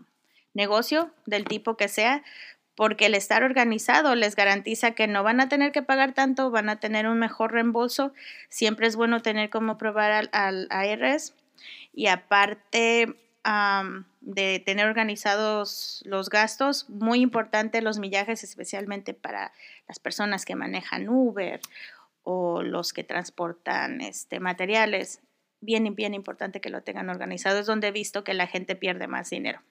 negocio, 0.53 1.11
del 1.25 1.45
tipo 1.45 1.77
que 1.77 1.87
sea, 1.87 2.23
porque 2.75 3.05
el 3.05 3.15
estar 3.15 3.43
organizado 3.43 4.15
les 4.15 4.35
garantiza 4.35 4.91
que 4.91 5.07
no 5.07 5.23
van 5.23 5.39
a 5.39 5.49
tener 5.49 5.71
que 5.71 5.81
pagar 5.81 6.13
tanto, 6.13 6.51
van 6.51 6.69
a 6.69 6.79
tener 6.79 7.07
un 7.07 7.17
mejor 7.17 7.53
reembolso. 7.53 8.13
Siempre 8.49 8.87
es 8.87 8.95
bueno 8.95 9.21
tener 9.21 9.49
como 9.49 9.77
probar 9.77 10.29
al, 10.31 10.67
ARS 10.69 11.33
y 11.93 12.07
aparte 12.07 13.15
de 14.21 14.63
tener 14.65 14.87
organizados 14.87 16.01
los 16.03 16.29
gastos, 16.29 16.89
muy 16.89 17.21
importante 17.21 17.81
los 17.81 17.99
millajes, 17.99 18.43
especialmente 18.43 19.13
para 19.13 19.53
las 19.87 19.99
personas 19.99 20.45
que 20.45 20.55
manejan 20.55 21.07
Uber 21.07 21.59
o 22.23 22.63
los 22.63 22.91
que 22.91 23.03
transportan 23.03 24.01
este, 24.01 24.39
materiales. 24.39 25.21
Bien, 25.61 25.95
bien 25.95 26.15
importante 26.15 26.59
que 26.59 26.71
lo 26.71 26.81
tengan 26.81 27.09
organizado. 27.09 27.59
Es 27.59 27.67
donde 27.67 27.89
he 27.89 27.91
visto 27.91 28.23
que 28.23 28.33
la 28.33 28.47
gente 28.47 28.75
pierde 28.75 29.07
más 29.07 29.29
dinero 29.29 29.61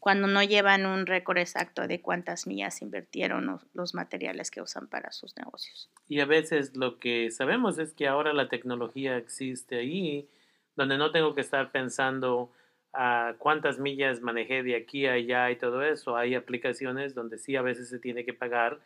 cuando 0.00 0.26
no 0.26 0.42
llevan 0.42 0.86
un 0.86 1.06
récord 1.06 1.38
exacto 1.38 1.86
de 1.86 2.00
cuántas 2.00 2.46
millas 2.46 2.82
invirtieron 2.82 3.60
los 3.74 3.94
materiales 3.94 4.50
que 4.50 4.62
usan 4.62 4.88
para 4.88 5.12
sus 5.12 5.36
negocios. 5.36 5.90
Y 6.08 6.20
a 6.20 6.26
veces 6.26 6.76
lo 6.76 6.98
que 6.98 7.30
sabemos 7.30 7.78
es 7.78 7.92
que 7.92 8.08
ahora 8.08 8.32
la 8.32 8.48
tecnología 8.48 9.16
existe 9.16 9.78
ahí, 9.78 10.28
donde 10.76 10.98
no 10.98 11.10
tengo 11.10 11.34
que 11.34 11.40
estar 11.40 11.70
pensando 11.70 12.52
a 12.92 13.34
cuántas 13.38 13.78
millas 13.78 14.20
manejé 14.20 14.62
de 14.62 14.76
aquí 14.76 15.06
a 15.06 15.12
allá 15.12 15.50
y 15.50 15.56
todo 15.56 15.82
eso. 15.82 16.16
Hay 16.16 16.34
aplicaciones 16.34 17.14
donde 17.14 17.38
sí 17.38 17.56
a 17.56 17.62
veces 17.62 17.88
se 17.88 17.98
tiene 17.98 18.24
que 18.24 18.32
pagar, 18.32 18.80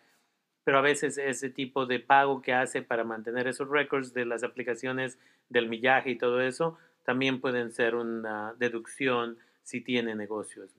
pero 0.64 0.78
a 0.78 0.82
veces 0.82 1.18
ese 1.18 1.50
tipo 1.50 1.86
de 1.86 2.00
pago 2.00 2.42
que 2.42 2.52
hace 2.52 2.82
para 2.82 3.04
mantener 3.04 3.46
esos 3.46 3.68
récords 3.68 4.12
de 4.12 4.24
las 4.24 4.42
aplicaciones 4.42 5.18
del 5.48 5.68
millaje 5.68 6.10
y 6.10 6.18
todo 6.18 6.40
eso 6.40 6.78
también 7.04 7.40
pueden 7.40 7.72
ser 7.72 7.94
una 7.94 8.54
deducción 8.58 9.38
si 9.62 9.80
tiene 9.80 10.14
negocios, 10.14 10.70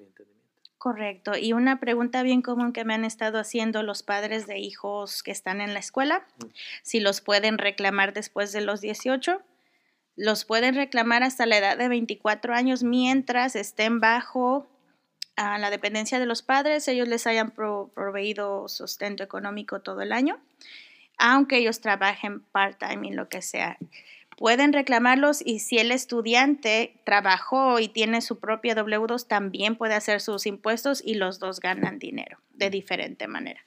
Correcto. 0.77 1.37
Y 1.37 1.53
una 1.53 1.79
pregunta 1.79 2.23
bien 2.23 2.41
común 2.41 2.73
que 2.73 2.83
me 2.83 2.93
han 2.93 3.05
estado 3.05 3.39
haciendo 3.39 3.83
los 3.83 4.03
padres 4.03 4.47
de 4.47 4.59
hijos 4.59 5.23
que 5.23 5.31
están 5.31 5.61
en 5.61 5.73
la 5.73 5.79
escuela, 5.79 6.25
mm. 6.37 6.47
si 6.81 6.99
los 6.99 7.21
pueden 7.21 7.57
reclamar 7.57 8.13
después 8.13 8.51
de 8.51 8.61
los 8.61 8.81
18 8.81 9.41
los 10.15 10.45
pueden 10.45 10.75
reclamar 10.75 11.23
hasta 11.23 11.45
la 11.45 11.57
edad 11.57 11.77
de 11.77 11.87
24 11.87 12.53
años 12.53 12.83
mientras 12.83 13.55
estén 13.55 13.99
bajo 13.99 14.67
a 15.35 15.57
la 15.57 15.71
dependencia 15.71 16.19
de 16.19 16.27
los 16.27 16.43
padres, 16.43 16.87
ellos 16.87 17.07
les 17.07 17.25
hayan 17.25 17.51
proveído 17.51 18.67
sustento 18.67 19.23
económico 19.23 19.81
todo 19.81 20.01
el 20.01 20.11
año, 20.11 20.39
aunque 21.17 21.57
ellos 21.57 21.81
trabajen 21.81 22.41
part-time 22.41 23.07
y 23.07 23.11
lo 23.11 23.29
que 23.29 23.41
sea. 23.41 23.77
Pueden 24.37 24.73
reclamarlos 24.73 25.41
y 25.45 25.59
si 25.59 25.77
el 25.77 25.91
estudiante 25.91 26.95
trabajó 27.03 27.79
y 27.79 27.87
tiene 27.87 28.21
su 28.21 28.39
propia 28.39 28.75
W2, 28.75 29.27
también 29.27 29.75
puede 29.75 29.93
hacer 29.93 30.21
sus 30.21 30.45
impuestos 30.45 31.01
y 31.05 31.15
los 31.15 31.39
dos 31.39 31.59
ganan 31.59 31.99
dinero 31.99 32.37
de 32.53 32.69
diferente 32.69 33.27
manera. 33.27 33.61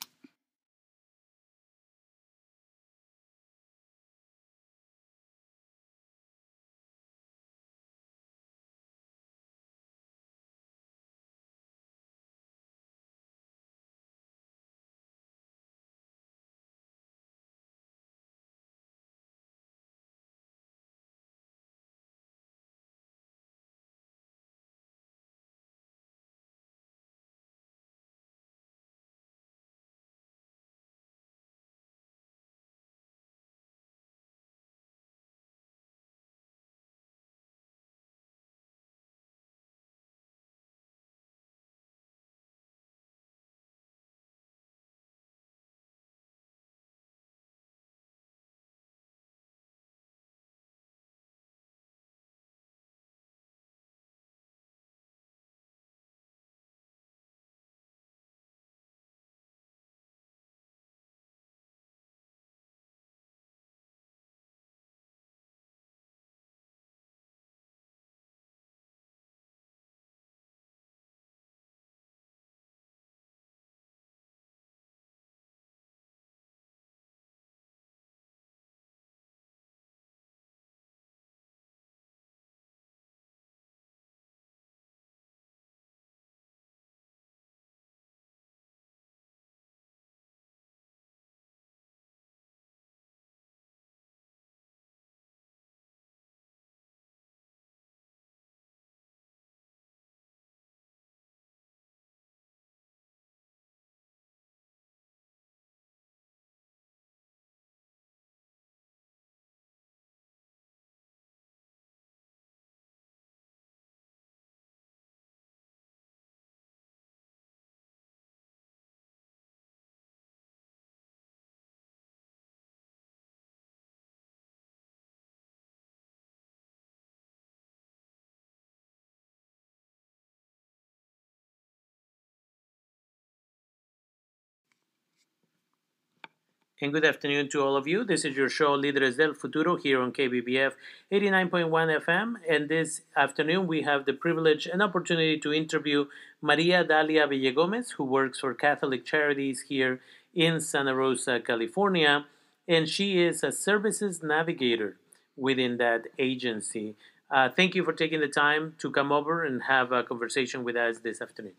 And 136.79 136.93
good 136.93 137.07
afternoon 137.07 137.49
to 137.53 137.63
all 137.63 137.75
of 137.75 137.89
you. 137.89 138.05
This 138.05 138.23
is 138.23 138.37
your 138.37 138.51
show, 138.51 138.77
Líderes 138.77 139.17
del 139.17 139.33
Futuro, 139.33 139.77
here 139.77 139.99
on 140.03 140.13
KBBF 140.13 140.73
89.1 141.11 142.05
FM. 142.05 142.35
And 142.47 142.69
this 142.69 143.01
afternoon, 143.17 143.67
we 143.67 143.81
have 143.81 144.05
the 144.05 144.13
privilege 144.13 144.67
and 144.67 144.83
opportunity 144.83 145.39
to 145.39 145.55
interview 145.55 146.05
Maria 146.43 146.85
Dalia 146.85 147.27
Villegomez, 147.27 147.93
who 147.93 148.05
works 148.05 148.41
for 148.41 148.53
Catholic 148.53 149.07
Charities 149.07 149.63
here 149.69 150.03
in 150.35 150.61
Santa 150.61 150.95
Rosa, 150.95 151.41
California. 151.41 152.27
And 152.69 152.87
she 152.87 153.23
is 153.23 153.43
a 153.43 153.53
services 153.53 154.23
navigator 154.23 154.99
within 155.35 155.79
that 155.79 156.09
agency. 156.19 156.95
Uh, 157.31 157.49
thank 157.49 157.75
you 157.75 157.85
for 157.85 157.95
taking 157.95 158.21
the 158.21 158.29
time 158.29 158.75
to 158.81 158.91
come 158.91 159.13
over 159.13 159.45
and 159.45 159.63
have 159.63 159.93
a 159.93 160.05
conversation 160.05 160.63
with 160.63 160.77
us 160.77 160.99
this 160.99 161.23
afternoon. 161.23 161.55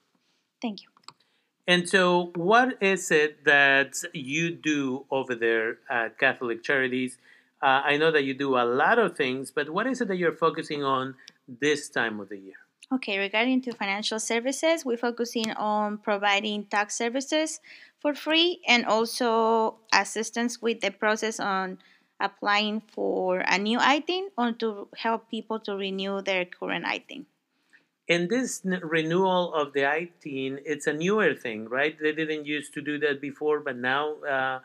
Thank 0.61 0.83
you. 0.83 0.89
And 1.67 1.87
so, 1.87 2.31
what 2.35 2.81
is 2.81 3.11
it 3.11 3.43
that 3.43 3.95
you 4.13 4.51
do 4.51 5.05
over 5.11 5.35
there 5.35 5.79
at 5.89 6.17
Catholic 6.17 6.63
Charities? 6.63 7.17
Uh, 7.61 7.81
I 7.83 7.97
know 7.97 8.09
that 8.11 8.23
you 8.23 8.33
do 8.33 8.55
a 8.55 8.63
lot 8.63 8.99
of 8.99 9.17
things, 9.17 9.51
but 9.51 9.69
what 9.69 9.85
is 9.85 9.99
it 9.99 10.07
that 10.07 10.17
you're 10.17 10.31
focusing 10.31 10.83
on 10.83 11.15
this 11.47 11.89
time 11.89 12.21
of 12.21 12.29
the 12.29 12.37
year? 12.37 12.55
Okay, 12.89 13.17
regarding 13.17 13.61
to 13.63 13.73
financial 13.73 14.17
services, 14.17 14.85
we're 14.85 14.95
focusing 14.95 15.51
on 15.51 15.97
providing 15.97 16.63
tax 16.63 16.95
services 16.95 17.59
for 17.99 18.13
free 18.13 18.61
and 18.65 18.85
also 18.85 19.75
assistance 19.91 20.61
with 20.61 20.79
the 20.79 20.91
process 20.91 21.37
on 21.37 21.79
applying 22.21 22.81
for 22.93 23.39
a 23.39 23.57
new 23.57 23.77
ITIN 23.77 24.29
or 24.37 24.53
to 24.53 24.87
help 24.95 25.29
people 25.29 25.59
to 25.59 25.75
renew 25.75 26.21
their 26.21 26.45
current 26.45 26.85
ITIN. 26.85 27.25
And 28.09 28.29
this 28.29 28.61
n- 28.65 28.79
renewal 28.83 29.53
of 29.53 29.73
the 29.73 29.81
ITIN, 29.81 30.59
it's 30.65 30.87
a 30.87 30.93
newer 30.93 31.33
thing, 31.33 31.67
right? 31.67 31.97
They 31.99 32.13
didn't 32.13 32.45
used 32.45 32.73
to 32.75 32.81
do 32.81 32.97
that 32.99 33.19
before, 33.19 33.59
but 33.59 33.75
now 33.75 34.15
uh, 34.23 34.59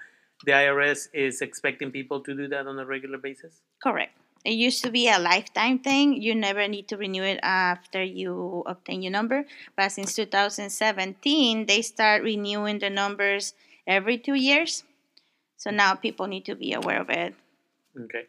the 0.44 0.52
IRS 0.52 1.08
is 1.12 1.40
expecting 1.40 1.90
people 1.90 2.20
to 2.20 2.34
do 2.34 2.48
that 2.48 2.66
on 2.66 2.78
a 2.78 2.86
regular 2.86 3.18
basis? 3.18 3.62
Correct. 3.82 4.12
It 4.44 4.54
used 4.54 4.82
to 4.82 4.90
be 4.90 5.08
a 5.08 5.18
lifetime 5.18 5.78
thing. 5.78 6.20
You 6.20 6.34
never 6.34 6.66
need 6.66 6.88
to 6.88 6.96
renew 6.96 7.22
it 7.22 7.38
after 7.42 8.02
you 8.02 8.64
obtain 8.66 9.02
your 9.02 9.12
number. 9.12 9.44
But 9.76 9.92
since 9.92 10.14
2017, 10.16 11.66
they 11.66 11.82
start 11.82 12.22
renewing 12.22 12.80
the 12.80 12.90
numbers 12.90 13.54
every 13.86 14.18
two 14.18 14.34
years. 14.34 14.82
So 15.56 15.70
now 15.70 15.94
people 15.94 16.26
need 16.26 16.44
to 16.46 16.56
be 16.56 16.72
aware 16.72 17.00
of 17.00 17.08
it. 17.08 17.34
Okay. 17.96 18.26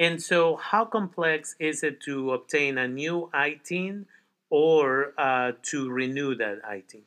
And 0.00 0.20
so, 0.20 0.56
how 0.56 0.84
complex 0.84 1.54
is 1.60 1.84
it 1.84 2.00
to 2.06 2.32
obtain 2.32 2.76
a 2.76 2.88
new 2.88 3.30
ITIN 3.32 4.06
or 4.52 5.14
uh, 5.16 5.52
to 5.62 5.90
renew 5.90 6.34
that 6.34 6.62
ITIN? 6.62 7.00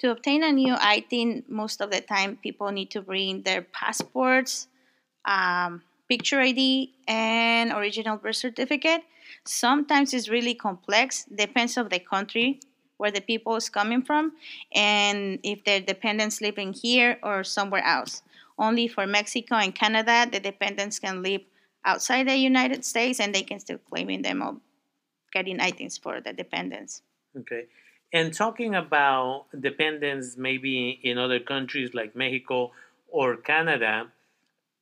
To 0.00 0.10
obtain 0.10 0.44
a 0.44 0.52
new 0.52 0.74
ITIN, 0.74 1.48
most 1.48 1.80
of 1.80 1.90
the 1.90 2.02
time 2.02 2.36
people 2.36 2.70
need 2.70 2.90
to 2.90 3.00
bring 3.00 3.40
their 3.40 3.62
passports, 3.62 4.68
um, 5.24 5.82
picture 6.10 6.40
ID, 6.40 6.92
and 7.08 7.72
original 7.72 8.18
birth 8.18 8.36
certificate. 8.36 9.00
Sometimes 9.46 10.12
it's 10.12 10.28
really 10.28 10.52
complex, 10.52 11.24
depends 11.24 11.78
of 11.78 11.88
the 11.88 11.98
country 11.98 12.60
where 12.98 13.10
the 13.10 13.22
people 13.22 13.56
is 13.56 13.70
coming 13.70 14.02
from, 14.02 14.32
and 14.74 15.38
if 15.42 15.64
their 15.64 15.80
dependents 15.80 16.42
living 16.42 16.74
here 16.74 17.18
or 17.22 17.42
somewhere 17.42 17.82
else. 17.82 18.22
Only 18.58 18.88
for 18.88 19.06
Mexico 19.06 19.54
and 19.54 19.74
Canada, 19.74 20.28
the 20.30 20.38
dependents 20.38 20.98
can 20.98 21.22
live 21.22 21.40
outside 21.82 22.28
the 22.28 22.36
United 22.36 22.84
States, 22.84 23.18
and 23.18 23.34
they 23.34 23.40
can 23.40 23.58
still 23.58 23.78
claiming 23.88 24.20
them 24.20 24.42
of 24.42 24.60
getting 25.32 25.58
ITINs 25.58 26.00
for 26.00 26.20
the 26.20 26.32
dependents. 26.32 27.02
Okay. 27.38 27.66
And 28.12 28.34
talking 28.34 28.74
about 28.74 29.46
dependents 29.58 30.36
maybe 30.36 30.98
in 31.02 31.18
other 31.18 31.38
countries 31.38 31.94
like 31.94 32.16
Mexico 32.16 32.72
or 33.08 33.36
Canada, 33.36 34.08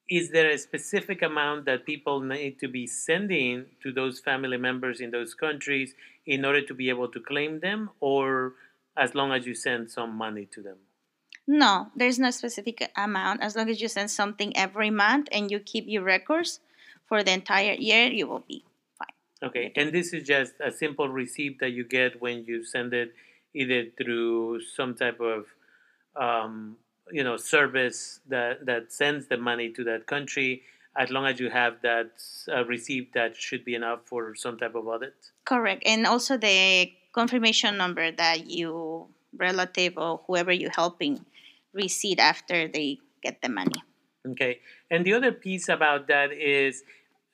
is 0.09 0.31
there 0.31 0.49
a 0.49 0.57
specific 0.57 1.21
amount 1.21 1.67
that 1.67 1.85
people 1.85 2.21
need 2.21 2.59
to 2.61 2.69
be 2.69 2.87
sending 2.87 3.67
to 3.83 3.93
those 3.93 4.21
family 4.21 4.57
members 4.57 5.01
in 5.01 5.11
those 5.11 5.35
countries 5.35 5.95
in 6.25 6.45
order 6.45 6.63
to 6.63 6.73
be 6.73 6.89
able 6.89 7.09
to 7.09 7.21
claim 7.21 7.61
them, 7.61 7.91
or 8.01 8.55
as 8.97 9.15
long 9.15 9.33
as 9.33 9.47
you 9.47 9.55
send 9.55 9.91
some 9.91 10.15
money 10.15 10.47
to 10.47 10.63
them? 10.63 10.77
No, 11.47 11.89
there's 11.95 12.19
no 12.19 12.31
specific 12.31 12.91
amount. 12.97 13.43
As 13.43 13.57
long 13.57 13.69
as 13.69 13.81
you 13.81 13.89
send 13.89 14.11
something 14.11 14.57
every 14.57 14.91
month 14.91 15.29
and 15.31 15.51
you 15.51 15.59
keep 15.59 15.85
your 15.87 16.03
records 16.03 16.61
for 17.07 17.23
the 17.23 17.33
entire 17.33 17.73
year, 17.73 18.07
you 18.09 18.27
will 18.27 18.45
be. 18.47 18.65
Okay, 19.43 19.73
and 19.77 19.93
this 19.93 20.13
is 20.13 20.27
just 20.27 20.55
a 20.65 20.73
simple 20.73 21.09
receipt 21.09 21.61
that 21.61 21.71
you 21.71 21.85
get 21.85 22.21
when 22.21 22.45
you 22.45 22.65
send 22.65 22.93
it 22.93 23.15
either 23.55 23.87
through 23.97 24.61
some 24.63 24.95
type 24.95 25.21
of 25.21 25.47
um, 26.17 26.77
you 27.11 27.23
know 27.23 27.37
service 27.37 28.21
that 28.29 28.67
that 28.67 28.93
sends 28.93 29.29
the 29.29 29.37
money 29.37 29.71
to 29.71 29.85
that 29.85 30.07
country 30.07 30.63
as 30.97 31.11
long 31.11 31.27
as 31.27 31.39
you 31.39 31.49
have 31.49 31.81
that 31.83 32.11
uh, 32.53 32.65
receipt 32.65 33.13
that 33.15 33.37
should 33.37 33.65
be 33.65 33.75
enough 33.75 34.01
for 34.05 34.35
some 34.35 34.59
type 34.59 34.75
of 34.75 34.87
audit? 34.87 35.15
Correct 35.45 35.83
and 35.87 36.07
also 36.07 36.37
the 36.37 36.91
confirmation 37.13 37.77
number 37.77 38.11
that 38.11 38.51
you 38.51 39.07
relative 39.37 39.95
or 39.97 40.21
whoever 40.27 40.51
you're 40.51 40.75
helping 40.75 41.25
receipt 41.73 42.19
after 42.19 42.67
they 42.67 42.99
get 43.23 43.41
the 43.41 43.49
money. 43.49 43.83
Okay 44.27 44.59
and 44.91 45.05
the 45.05 45.15
other 45.15 45.31
piece 45.31 45.69
about 45.69 46.09
that 46.09 46.33
is 46.33 46.83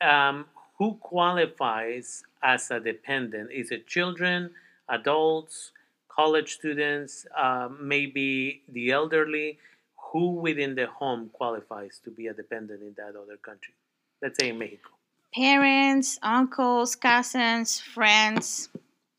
um, 0.01 0.45
who 0.79 0.95
qualifies 1.01 2.25
as 2.43 2.71
a 2.71 2.81
dependent 2.81 3.51
is 3.53 3.71
it 3.71 3.87
children 3.87 4.51
adults 4.89 5.73
college 6.15 6.55
students, 6.55 7.27
uh, 7.37 7.69
maybe 7.81 8.63
the 8.69 8.91
elderly, 8.93 9.59
who 9.97 10.31
within 10.31 10.75
the 10.75 10.87
home 10.87 11.31
qualifies 11.33 12.01
to 12.05 12.11
be 12.11 12.29
a 12.29 12.33
dependent 12.33 12.83
in 12.83 12.95
that 12.97 13.17
other 13.21 13.37
country? 13.37 13.75
Let's 14.23 14.39
say 14.39 14.51
in 14.51 14.59
Mexico. 14.59 14.91
Parents, 15.35 16.19
uncles, 16.23 16.95
cousins, 16.95 17.81
friends, 17.81 18.69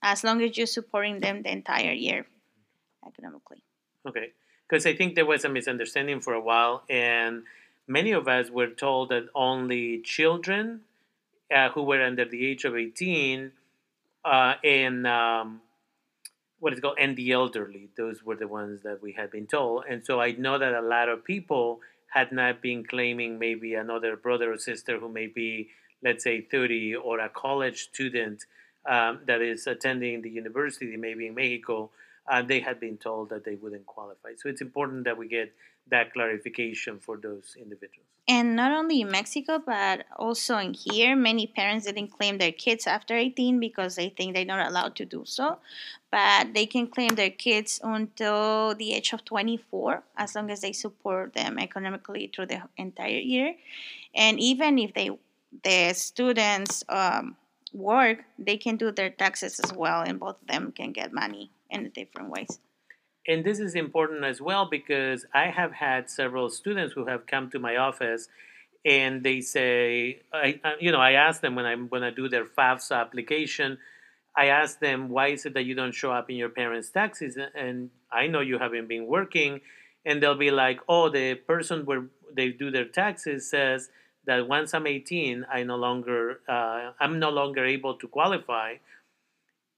as 0.02 0.24
long 0.24 0.42
as 0.42 0.58
you're 0.58 0.68
supporting 0.68 1.20
them 1.20 1.44
the 1.44 1.52
entire 1.52 1.92
year 1.92 2.26
economically. 3.06 3.62
Okay. 4.08 4.32
Because 4.68 4.86
I 4.86 4.96
think 4.96 5.16
there 5.16 5.26
was 5.26 5.44
a 5.44 5.50
misunderstanding 5.50 6.22
for 6.22 6.34
a 6.34 6.42
while, 6.42 6.84
and 6.90 7.44
many 7.88 8.14
of 8.14 8.28
us 8.28 8.50
were 8.50 8.68
told 8.68 9.10
that 9.10 9.26
only 9.36 10.00
children 10.00 10.82
uh, 11.54 11.70
who 11.70 11.84
were 11.84 12.02
under 12.02 12.26
the 12.26 12.46
age 12.46 12.66
of 12.66 12.76
18 12.76 13.52
uh, 14.24 14.56
and 14.64 15.06
um, 15.08 15.62
what 16.60 16.74
is 16.74 16.80
called 16.80 16.98
and 17.00 17.16
the 17.16 17.32
elderly. 17.32 17.90
Those 17.98 18.24
were 18.24 18.36
the 18.36 18.48
ones 18.48 18.82
that 18.84 19.02
we 19.02 19.14
had 19.14 19.32
been 19.32 19.48
told. 19.48 19.86
And 19.90 20.06
so 20.06 20.20
I 20.20 20.32
know 20.32 20.58
that 20.58 20.74
a 20.74 20.82
lot 20.82 21.10
of 21.10 21.24
people 21.24 21.82
had 22.08 22.32
not 22.32 22.62
been 22.62 22.84
claiming 22.84 23.38
maybe 23.38 23.74
another 23.74 24.16
brother 24.16 24.54
or 24.54 24.58
sister 24.58 25.00
who 25.00 25.10
may 25.10 25.28
be, 25.28 25.70
let's 26.02 26.24
say, 26.24 26.42
30 26.42 26.96
or 26.96 27.20
a 27.20 27.30
college 27.30 27.84
student 27.84 28.46
um, 28.86 29.20
that 29.28 29.42
is 29.42 29.68
attending 29.68 30.22
the 30.22 30.30
university, 30.30 30.96
maybe 30.98 31.28
in 31.28 31.36
Mexico. 31.36 31.90
Uh, 32.28 32.42
they 32.42 32.60
had 32.60 32.80
been 32.80 32.98
told 32.98 33.30
that 33.30 33.44
they 33.44 33.56
wouldn't 33.56 33.86
qualify. 33.86 34.30
So 34.38 34.50
it's 34.50 34.62
important 34.62 35.04
that 35.04 35.18
we 35.18 35.28
get 35.28 35.54
that 35.90 36.14
clarification 36.14 37.00
for 37.00 37.18
those 37.18 37.56
individuals. 37.60 38.08
And 38.28 38.56
not 38.56 38.72
only 38.72 39.02
in 39.02 39.12
Mexico, 39.12 39.62
but 39.64 40.06
also 40.18 40.58
in 40.58 40.74
here, 40.74 41.16
many 41.16 41.46
parents 41.46 41.86
didn't 41.86 42.08
claim 42.08 42.40
their 42.40 42.52
kids 42.52 42.88
after 42.88 43.16
18 43.16 43.60
because 43.60 43.96
they 43.96 44.10
think 44.10 44.34
they're 44.34 44.46
not 44.46 44.68
allowed 44.68 44.96
to 44.96 45.06
do 45.06 45.24
so. 45.26 45.60
But 46.12 46.54
they 46.56 46.66
can 46.66 46.88
claim 46.88 47.14
their 47.14 47.30
kids 47.30 47.80
until 47.84 48.74
the 48.74 48.94
age 48.94 49.14
of 49.14 49.26
24 49.26 50.02
as 50.18 50.34
long 50.34 50.50
as 50.50 50.62
they 50.62 50.72
support 50.72 51.36
them 51.36 51.60
economically 51.60 52.32
through 52.34 52.48
the 52.48 52.64
entire 52.78 53.20
year. 53.20 53.56
And 54.16 54.40
even 54.40 54.80
if 54.80 54.94
they 54.94 55.12
the 55.64 55.94
students 55.94 56.84
um, 56.90 57.38
work, 57.74 58.26
they 58.40 58.58
can 58.58 58.76
do 58.76 58.92
their 58.92 59.10
taxes 59.10 59.60
as 59.60 59.72
well, 59.72 60.02
and 60.02 60.20
both 60.20 60.42
of 60.42 60.48
them 60.48 60.74
can 60.74 60.92
get 60.92 61.14
money 61.14 61.50
in 61.70 61.90
different 61.92 62.30
ways 62.30 62.60
and 63.28 63.44
this 63.44 63.60
is 63.60 63.76
important 63.76 64.24
as 64.24 64.40
well 64.40 64.68
because 64.70 65.26
I 65.34 65.48
have 65.48 65.74
had 65.74 66.10
several 66.10 66.50
students 66.50 66.94
who 66.94 67.06
have 67.08 67.26
come 67.26 67.50
to 67.52 67.60
my 67.60 67.78
office 67.78 68.28
and 68.86 69.24
they 69.24 69.42
say, 69.42 70.22
I, 70.32 70.60
you 70.80 70.92
know, 70.92 71.00
I 71.00 71.14
ask 71.14 71.42
them 71.42 71.56
when 71.56 71.66
I'm 71.66 71.88
when 71.88 72.04
I 72.04 72.12
do 72.12 72.30
their 72.30 72.46
FAFSA 72.46 72.96
application, 72.96 73.80
I 74.38 74.48
ask 74.48 74.80
them 74.80 75.10
why 75.10 75.30
is 75.30 75.46
it 75.46 75.56
that 75.56 75.64
you 75.64 75.74
don't 75.74 75.94
show 75.94 76.12
up 76.12 76.30
in 76.30 76.36
your 76.36 76.50
parents' 76.50 76.92
taxes, 76.92 77.36
and 77.56 77.90
I 78.12 78.28
know 78.28 78.42
you 78.42 78.60
haven't 78.60 78.88
been 78.88 79.08
working, 79.08 79.62
and 80.06 80.22
they'll 80.22 80.38
be 80.38 80.52
like, 80.52 80.82
oh, 80.88 81.10
the 81.10 81.34
person 81.34 81.86
where 81.86 82.06
they 82.32 82.50
do 82.50 82.70
their 82.70 82.86
taxes 82.86 83.50
says 83.50 83.90
that 84.26 84.48
once 84.48 84.74
I'm 84.74 84.86
18, 84.86 85.46
I 85.52 85.64
no 85.64 85.78
longer 85.78 86.42
uh, 86.48 86.92
I'm 87.00 87.18
no 87.18 87.32
longer 87.32 87.66
able 87.66 87.96
to 87.96 88.08
qualify, 88.08 88.76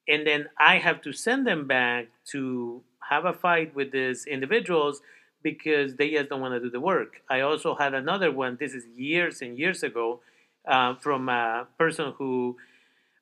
and 0.05 0.27
then 0.27 0.49
I 0.60 0.79
have 0.79 1.01
to 1.03 1.13
send 1.13 1.47
them 1.47 1.65
back 1.65 2.07
to 2.31 2.83
have 3.10 3.26
a 3.26 3.34
fight 3.34 3.76
with 3.76 3.91
these 3.91 4.26
individuals 4.26 5.02
because 5.43 5.96
they 5.96 6.12
just 6.12 6.30
don't 6.30 6.41
want 6.41 6.54
to 6.54 6.60
do 6.60 6.70
the 6.70 6.80
work. 6.80 7.22
I 7.30 7.41
also 7.41 7.76
had 7.76 7.93
another 7.93 8.32
one, 8.32 8.58
this 8.60 8.74
is 8.74 8.86
years 8.96 9.41
and 9.41 9.58
years 9.58 9.84
ago, 9.84 10.22
uh, 10.67 10.96
from 10.96 11.30
a 11.30 11.67
person 11.78 12.13
who 12.17 12.58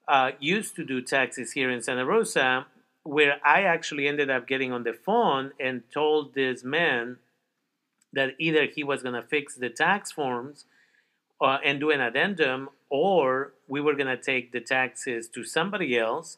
uh, 0.08 0.32
used 0.40 0.76
to 0.76 0.84
do 0.84 1.02
taxes 1.02 1.52
here 1.52 1.70
in 1.70 1.82
Santa 1.82 2.06
Rosa, 2.06 2.66
where 3.04 3.40
I 3.46 3.64
actually 3.64 4.08
ended 4.08 4.30
up 4.30 4.48
getting 4.48 4.72
on 4.72 4.84
the 4.84 4.94
phone 4.94 5.52
and 5.60 5.84
told 5.94 6.34
this 6.34 6.64
man 6.64 7.18
that 8.14 8.34
either 8.40 8.66
he 8.66 8.84
was 8.84 9.04
going 9.04 9.14
to 9.14 9.22
fix 9.22 9.56
the 9.56 9.70
tax 9.70 10.12
forms 10.12 10.66
uh, 11.42 11.58
and 11.64 11.80
do 11.80 11.92
an 11.92 12.02
addendum, 12.02 12.70
or 12.90 13.54
we 13.68 13.82
were 13.82 13.94
going 13.94 14.08
to 14.08 14.18
take 14.18 14.52
the 14.52 14.62
taxes 14.62 15.28
to 15.28 15.44
somebody 15.44 15.98
else 15.98 16.38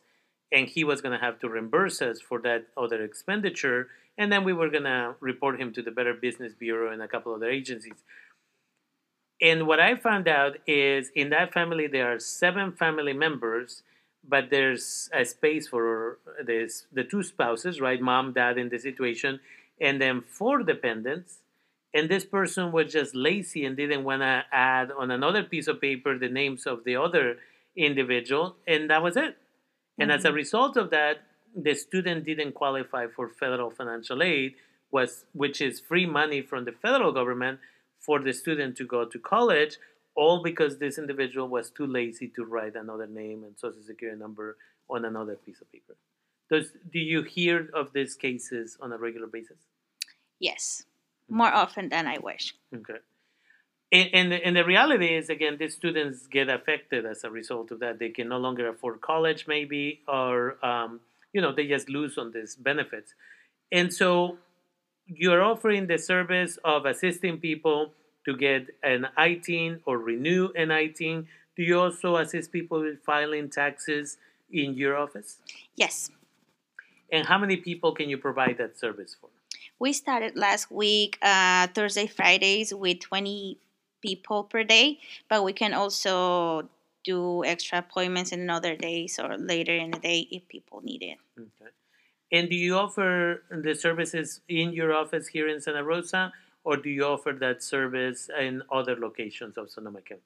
and 0.52 0.68
he 0.68 0.84
was 0.84 1.02
going 1.02 1.18
to 1.18 1.24
have 1.24 1.40
to 1.40 1.50
reimburse 1.50 2.02
us 2.02 2.22
for 2.22 2.40
that 2.42 2.68
other 2.76 3.04
expenditure. 3.04 3.88
And 4.18 4.32
then 4.32 4.44
we 4.44 4.54
were 4.54 4.70
going 4.70 4.84
to 4.84 5.16
report 5.20 5.60
him 5.60 5.74
to 5.74 5.82
the 5.82 5.92
Better 5.92 6.14
Business 6.14 6.54
Bureau 6.54 6.92
and 6.92 7.02
a 7.02 7.08
couple 7.08 7.34
other 7.34 7.50
agencies. 7.50 8.04
And 9.42 9.68
what 9.68 9.80
I 9.80 9.96
found 9.96 10.28
out 10.28 10.58
is 10.66 11.12
in 11.16 11.30
that 11.30 11.54
family, 11.54 11.88
there 11.88 12.12
are 12.12 12.20
seven 12.20 12.72
family 12.72 13.14
members, 13.14 13.84
but 14.28 14.50
there's 14.50 15.10
a 15.14 15.26
space 15.26 15.68
for 15.68 16.18
this, 16.44 16.88
the 16.92 17.04
two 17.04 17.22
spouses, 17.22 17.80
right? 17.80 18.02
Mom, 18.02 18.34
dad 18.34 18.58
in 18.58 18.70
the 18.70 18.80
situation, 18.80 19.40
and 19.80 20.02
then 20.02 20.22
four 20.22 20.64
dependents 20.64 21.40
and 21.94 22.10
this 22.10 22.26
person 22.26 22.72
was 22.72 22.92
just 22.92 23.16
lazy 23.16 23.66
and 23.66 23.78
didn't 23.78 24.04
want 24.04 24.22
to 24.22 24.44
add 24.52 24.92
on 24.92 25.10
another 25.10 25.44
piece 25.44 25.68
of 25.68 25.80
paper 25.82 26.18
the 26.18 26.30
names 26.30 26.66
of 26.66 26.84
the 26.84 26.96
other 26.96 27.38
individual 27.76 28.56
and 28.68 28.90
that 28.90 29.02
was 29.02 29.16
it 29.16 29.38
mm-hmm. 30.00 30.04
and 30.04 30.12
as 30.12 30.26
a 30.26 30.28
mm-hmm. 30.28 30.38
result 30.38 30.78
of 30.78 30.90
that 30.90 31.18
the 31.56 31.74
student 31.74 32.26
didn't 32.26 32.54
qualify 32.54 33.08
for 33.08 33.30
federal 33.30 33.72
financial 33.72 34.22
aid 34.22 34.56
was 34.92 35.26
which 35.34 35.62
is 35.62 35.80
free 35.80 36.06
money 36.06 36.42
from 36.42 36.66
the 36.66 36.72
federal 36.72 37.12
government 37.12 37.60
for 38.00 38.20
the 38.20 38.34
student 38.34 38.76
to 38.78 38.86
go 38.86 39.06
to 39.06 39.20
college 39.20 39.78
all 40.16 40.42
because 40.42 40.78
this 40.78 40.98
individual 40.98 41.48
was 41.48 41.70
too 41.70 41.86
lazy 41.86 42.28
to 42.28 42.44
write 42.44 42.76
another 42.76 43.08
name 43.08 43.44
and 43.44 43.58
social 43.58 43.84
security 43.84 44.20
number 44.20 44.58
on 44.90 45.06
another 45.06 45.36
piece 45.36 45.62
of 45.62 45.72
paper 45.72 45.96
does 46.50 46.72
do 46.92 47.00
you 47.00 47.24
hear 47.24 47.70
of 47.74 47.92
these 47.94 48.16
cases 48.16 48.78
on 48.82 48.94
a 48.94 48.98
regular 48.98 49.28
basis 49.28 49.58
yes 50.40 50.84
more 51.30 51.54
often 51.54 51.90
than 51.90 52.08
I 52.08 52.18
wish. 52.20 52.56
Okay. 52.74 53.00
And, 53.92 54.10
and, 54.14 54.32
the, 54.32 54.46
and 54.46 54.56
the 54.56 54.66
reality 54.66 55.16
is, 55.16 55.30
again, 55.30 55.58
these 55.58 55.74
students 55.74 56.28
get 56.28 56.50
affected 56.50 57.06
as 57.06 57.24
a 57.24 57.30
result 57.30 57.72
of 57.72 57.80
that. 57.80 58.00
They 58.00 58.10
can 58.10 58.28
no 58.28 58.38
longer 58.38 58.68
afford 58.68 59.00
college, 59.00 59.46
maybe, 59.48 60.02
or, 60.08 60.64
um, 60.66 61.00
you 61.32 61.42
know, 61.42 61.54
they 61.54 61.68
just 61.68 61.88
lose 61.88 62.18
on 62.18 62.32
these 62.32 62.56
benefits. 62.56 63.14
And 63.72 63.94
so 63.94 64.38
you're 65.06 65.42
offering 65.42 65.88
the 65.88 65.98
service 65.98 66.58
of 66.66 66.86
assisting 66.86 67.38
people 67.38 67.94
to 68.26 68.36
get 68.36 68.68
an 68.84 69.08
ITIN 69.18 69.80
or 69.86 69.98
renew 69.98 70.50
an 70.56 70.68
ITIN. 70.68 71.28
Do 71.56 71.64
you 71.64 71.80
also 71.80 72.18
assist 72.18 72.52
people 72.52 72.82
with 72.82 73.02
filing 73.04 73.50
taxes 73.50 74.18
in 74.52 74.74
your 74.74 74.98
office? 74.98 75.38
Yes. 75.76 76.12
And 77.10 77.26
how 77.26 77.38
many 77.38 77.56
people 77.56 77.94
can 77.94 78.10
you 78.10 78.18
provide 78.18 78.58
that 78.58 78.78
service 78.78 79.16
for? 79.20 79.30
We 79.80 79.94
started 79.94 80.36
last 80.36 80.70
week, 80.72 81.18
uh, 81.22 81.68
Thursday, 81.68 82.08
Fridays, 82.08 82.74
with 82.74 83.00
20 83.00 83.58
people 84.08 84.44
per 84.44 84.64
day, 84.64 85.00
but 85.30 85.44
we 85.44 85.54
can 85.54 85.74
also 85.74 86.70
do 87.04 87.44
extra 87.46 87.80
appointments 87.80 88.32
in 88.32 88.50
other 88.50 88.76
days 88.76 89.20
or 89.20 89.38
later 89.38 89.76
in 89.76 89.92
the 89.92 90.00
day 90.00 90.28
if 90.32 90.48
people 90.48 90.82
need 90.84 91.02
it. 91.02 91.18
Okay. 91.40 91.72
And 92.32 92.50
do 92.50 92.56
you 92.56 92.76
offer 92.76 93.44
the 93.50 93.74
services 93.74 94.42
in 94.50 94.74
your 94.74 94.94
office 94.94 95.28
here 95.28 95.48
in 95.48 95.62
Santa 95.62 95.84
Rosa, 95.84 96.34
or 96.64 96.76
do 96.76 96.90
you 96.90 97.06
offer 97.06 97.32
that 97.40 97.64
service 97.64 98.30
in 98.38 98.62
other 98.70 98.96
locations 98.98 99.58
of 99.58 99.70
Sonoma 99.70 100.02
County? 100.02 100.22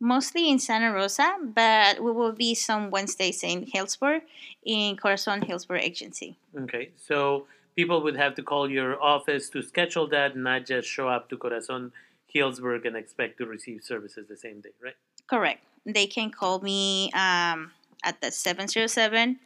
Mostly 0.00 0.50
in 0.50 0.58
Santa 0.58 0.90
Rosa, 0.92 1.36
but 1.40 2.02
we 2.02 2.10
will 2.10 2.32
be 2.32 2.54
some 2.54 2.90
Wednesdays 2.90 3.44
in 3.44 3.66
Healdsburg 3.66 4.22
in 4.64 4.96
Corazon 4.96 5.40
Healdsburg 5.42 5.82
Agency. 5.82 6.36
Okay, 6.62 6.90
so 6.96 7.46
people 7.76 8.02
would 8.02 8.16
have 8.16 8.34
to 8.34 8.42
call 8.42 8.68
your 8.68 9.00
office 9.00 9.48
to 9.50 9.62
schedule 9.62 10.08
that, 10.08 10.36
not 10.36 10.66
just 10.66 10.88
show 10.88 11.08
up 11.08 11.28
to 11.30 11.36
Corazon 11.36 11.92
Healdsburg 12.34 12.86
and 12.86 12.96
expect 12.96 13.38
to 13.38 13.46
receive 13.46 13.82
services 13.82 14.26
the 14.28 14.36
same 14.36 14.60
day, 14.60 14.70
right? 14.82 14.94
Correct. 15.28 15.62
They 15.86 16.06
can 16.06 16.30
call 16.30 16.60
me 16.60 17.10
um, 17.12 17.72
at 18.04 18.20
the 18.20 18.30
707 18.30 19.38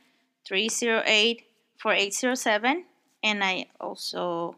308 0.46 1.42
4807, 1.80 2.84
and 3.22 3.44
I 3.44 3.66
also 3.80 4.56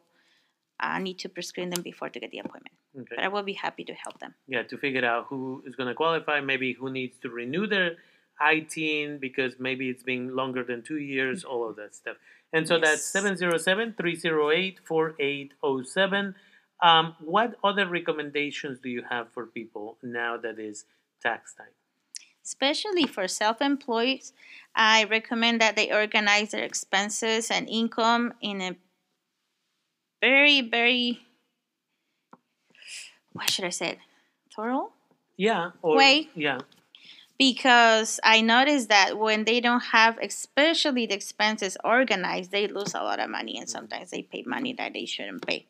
uh, 0.79 0.99
need 0.99 1.19
to 1.19 1.29
prescreen 1.29 1.75
them 1.75 1.83
before 1.83 2.09
to 2.09 2.21
get 2.21 2.31
the 2.31 2.39
appointment. 2.39 2.75
Okay. 2.99 3.15
But 3.17 3.25
I 3.25 3.29
will 3.29 3.43
be 3.43 3.53
happy 3.53 3.85
to 3.85 3.95
help 3.95 4.19
them. 4.19 4.35
Yeah, 4.49 4.63
to 4.65 4.77
figure 4.77 5.05
out 5.05 5.27
who 5.29 5.63
is 5.67 5.77
going 5.77 5.89
to 5.89 5.95
qualify, 5.95 6.41
maybe 6.41 6.73
who 6.73 6.91
needs 6.91 7.19
to 7.23 7.29
renew 7.29 7.67
their 7.67 7.97
ITIN 8.41 9.21
because 9.21 9.55
maybe 9.59 9.91
it's 9.91 10.03
been 10.03 10.35
longer 10.35 10.65
than 10.65 10.83
two 10.83 10.99
years, 10.99 11.45
all 11.45 11.69
of 11.69 11.77
that 11.77 11.95
stuff. 11.95 12.17
And 12.53 12.67
so 12.67 12.77
yes. 12.77 12.91
that's 12.91 13.05
707 13.05 13.95
308 13.97 14.81
4807. 14.85 16.35
Um, 16.83 17.15
what 17.21 17.57
other 17.63 17.87
recommendations 17.87 18.79
do 18.81 18.89
you 18.89 19.03
have 19.09 19.31
for 19.33 19.47
people 19.47 19.99
now 20.03 20.37
that 20.39 20.59
is 20.59 20.85
tax 21.23 21.55
time? 21.55 21.75
Especially 22.45 23.07
for 23.07 23.29
self 23.29 23.61
employed, 23.61 24.21
I 24.75 25.05
recommend 25.05 25.61
that 25.61 25.77
they 25.77 25.93
organize 25.93 26.51
their 26.51 26.65
expenses 26.65 27.51
and 27.51 27.69
income 27.69 28.35
in 28.41 28.61
a 28.61 28.77
very, 30.21 30.63
very, 30.63 31.21
what 33.33 33.51
should 33.51 33.65
I 33.65 33.71
say, 33.71 33.99
thorough? 34.55 34.93
Yeah. 35.37 35.71
Or, 35.83 35.97
way. 35.97 36.29
Yeah 36.35 36.61
because 37.41 38.21
I 38.23 38.43
noticed 38.43 38.91
that 38.91 39.19
when 39.19 39.45
they 39.45 39.63
don't 39.63 39.81
have, 39.81 40.19
especially 40.19 41.07
the 41.07 41.15
expenses 41.15 41.79
organized, 41.83 42.51
they 42.51 42.69
lose 42.69 42.93
a 42.93 43.03
lot 43.03 43.19
of 43.19 43.31
money, 43.31 43.57
and 43.57 43.67
sometimes 43.67 44.11
they 44.11 44.21
pay 44.21 44.45
money 44.47 44.75
that 44.75 44.93
they 44.93 45.07
shouldn't 45.07 45.47
pay. 45.47 45.65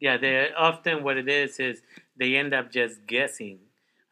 Yeah, 0.00 0.16
they 0.16 0.50
often 0.56 1.04
what 1.04 1.16
it 1.16 1.28
is 1.28 1.60
is 1.60 1.82
they 2.16 2.36
end 2.36 2.54
up 2.54 2.72
just 2.72 3.06
guessing. 3.06 3.58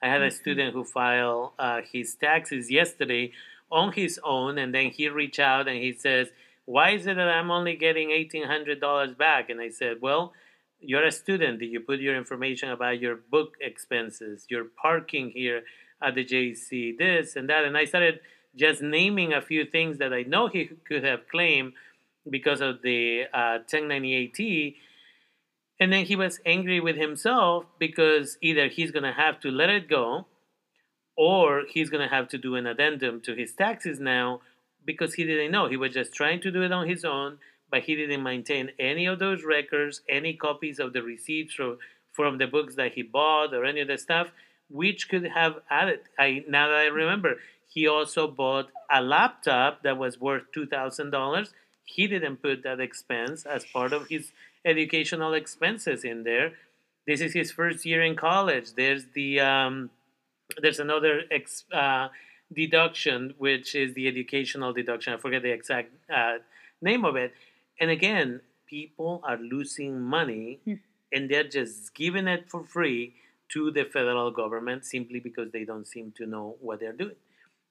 I 0.03 0.09
had 0.09 0.23
a 0.23 0.29
mm-hmm. 0.29 0.37
student 0.37 0.75
who 0.75 0.85
filed 0.85 1.53
uh, 1.59 1.81
his 1.91 2.15
taxes 2.15 2.71
yesterday 2.71 3.33
on 3.71 3.93
his 3.93 4.21
own, 4.23 4.59
and 4.59 4.75
then 4.75 4.91
he 4.91 5.09
reached 5.09 5.41
out 5.41 5.67
and 5.67 5.79
he 5.79 5.93
says, 5.93 6.29
"Why 6.65 6.91
is 6.91 7.07
it 7.07 7.17
that 7.17 7.29
I'm 7.29 7.51
only 7.51 7.77
getting 7.77 8.11
eighteen 8.11 8.45
hundred 8.45 8.81
dollars 8.81 9.15
back?" 9.15 9.51
And 9.51 9.61
I 9.61 9.71
said, 9.71 9.99
"Well." 10.01 10.33
You're 10.81 11.07
a 11.07 11.11
student. 11.11 11.59
Did 11.59 11.73
you 11.73 11.81
put 11.81 11.99
your 11.99 12.17
information 12.17 12.71
about 12.71 13.01
your 13.01 13.17
book 13.17 13.57
expenses, 13.61 14.47
your 14.49 14.65
parking 14.81 15.31
here, 15.31 15.65
at 16.01 16.15
the 16.15 16.25
JC, 16.25 16.97
this 16.97 17.37
and 17.37 17.49
that. 17.49 17.65
And 17.65 17.77
I 17.77 17.85
started 17.85 18.21
just 18.55 18.83
naming 18.83 19.33
a 19.33 19.43
few 19.43 19.65
things 19.65 19.99
that 19.99 20.13
I 20.13 20.23
know 20.23 20.49
he 20.49 20.71
could 20.87 21.05
have 21.05 21.29
claimed 21.29 21.73
because 22.29 22.61
of 22.61 22.83
the 22.83 23.25
uh, 23.33 23.59
1098T. 23.71 24.77
And 25.81 25.93
then 25.93 26.07
he 26.07 26.17
was 26.17 26.41
angry 26.45 26.81
with 26.81 26.97
himself 26.97 27.65
because 27.79 28.37
either 28.43 28.69
he's 28.69 28.91
going 28.91 29.05
to 29.05 29.13
have 29.13 29.39
to 29.41 29.51
let 29.51 29.71
it 29.71 29.89
go 29.89 30.27
or 31.17 31.63
he's 31.69 31.91
going 31.91 32.07
to 32.07 32.15
have 32.15 32.29
to 32.29 32.39
do 32.39 32.57
an 32.57 32.67
addendum 32.67 33.21
to 33.23 33.35
his 33.35 33.53
taxes 33.53 34.01
now 34.01 34.41
because 34.85 35.15
he 35.15 35.25
didn't 35.25 35.53
know. 35.53 35.69
He 35.69 35.77
was 35.77 35.93
just 35.93 36.15
trying 36.15 36.41
to 36.41 36.51
do 36.51 36.63
it 36.63 36.73
on 36.73 36.89
his 36.89 37.05
own, 37.05 37.39
but 37.71 37.83
he 37.83 37.95
didn't 37.95 38.23
maintain 38.23 38.71
any 38.79 39.07
of 39.07 39.19
those 39.19 39.45
records, 39.45 40.01
any 40.09 40.35
copies 40.35 40.79
of 40.79 40.93
the 40.93 41.03
receipts 41.03 41.55
from, 41.55 41.79
from 42.13 42.39
the 42.39 42.47
books 42.47 42.75
that 42.77 42.93
he 42.95 43.03
bought 43.03 43.55
or 43.55 43.65
any 43.65 43.81
of 43.81 43.89
the 43.89 43.99
stuff 43.99 44.29
which 44.71 45.09
could 45.09 45.27
have 45.27 45.57
added. 45.71 46.01
I 46.19 46.45
now 46.49 46.69
that 46.69 46.77
I 46.77 46.87
remember, 46.87 47.37
he 47.69 47.87
also 47.87 48.29
bought 48.29 48.69
a 48.91 49.03
laptop 49.03 49.83
that 49.83 49.99
was 49.99 50.21
worth 50.21 50.45
two 50.53 50.67
thousand 50.67 51.11
dollars. 51.11 51.53
He 51.85 52.07
didn't 52.07 52.43
put 52.43 52.63
that 52.65 52.81
expense 52.81 53.47
as 53.47 53.65
part 53.65 53.93
of 53.93 54.09
his 54.09 54.31
educational 54.69 55.35
expenses 55.35 56.05
in 56.05 56.25
there. 56.25 56.53
This 57.07 57.21
is 57.21 57.33
his 57.33 57.51
first 57.51 57.87
year 57.87 58.03
in 58.03 58.17
college. 58.17 58.75
There's 58.75 59.05
the 59.15 59.41
um, 59.41 59.91
there's 60.61 60.79
another 60.79 61.23
ex, 61.31 61.65
uh, 61.73 62.09
deduction 62.53 63.35
which 63.39 63.75
is 63.75 63.95
the 63.95 64.07
educational 64.07 64.73
deduction. 64.73 65.15
I 65.15 65.17
forget 65.17 65.43
the 65.43 65.53
exact 65.53 65.91
uh, 66.15 66.39
name 66.83 67.05
of 67.05 67.17
it. 67.17 67.33
And 67.81 67.91
again, 67.91 68.41
people 68.67 69.23
are 69.25 69.39
losing 69.39 70.01
money, 70.01 70.61
hmm. 70.65 70.75
and 71.13 71.31
they're 71.31 71.49
just 71.49 71.95
giving 71.95 72.29
it 72.29 72.51
for 72.51 72.63
free 72.65 73.15
to 73.51 73.71
the 73.71 73.85
federal 73.85 74.31
government 74.31 74.85
simply 74.85 75.21
because 75.21 75.51
they 75.53 75.65
don't 75.65 75.87
seem 75.87 76.13
to 76.19 76.27
know 76.27 76.57
what 76.61 76.81
they're 76.81 76.93
doing. 76.93 77.17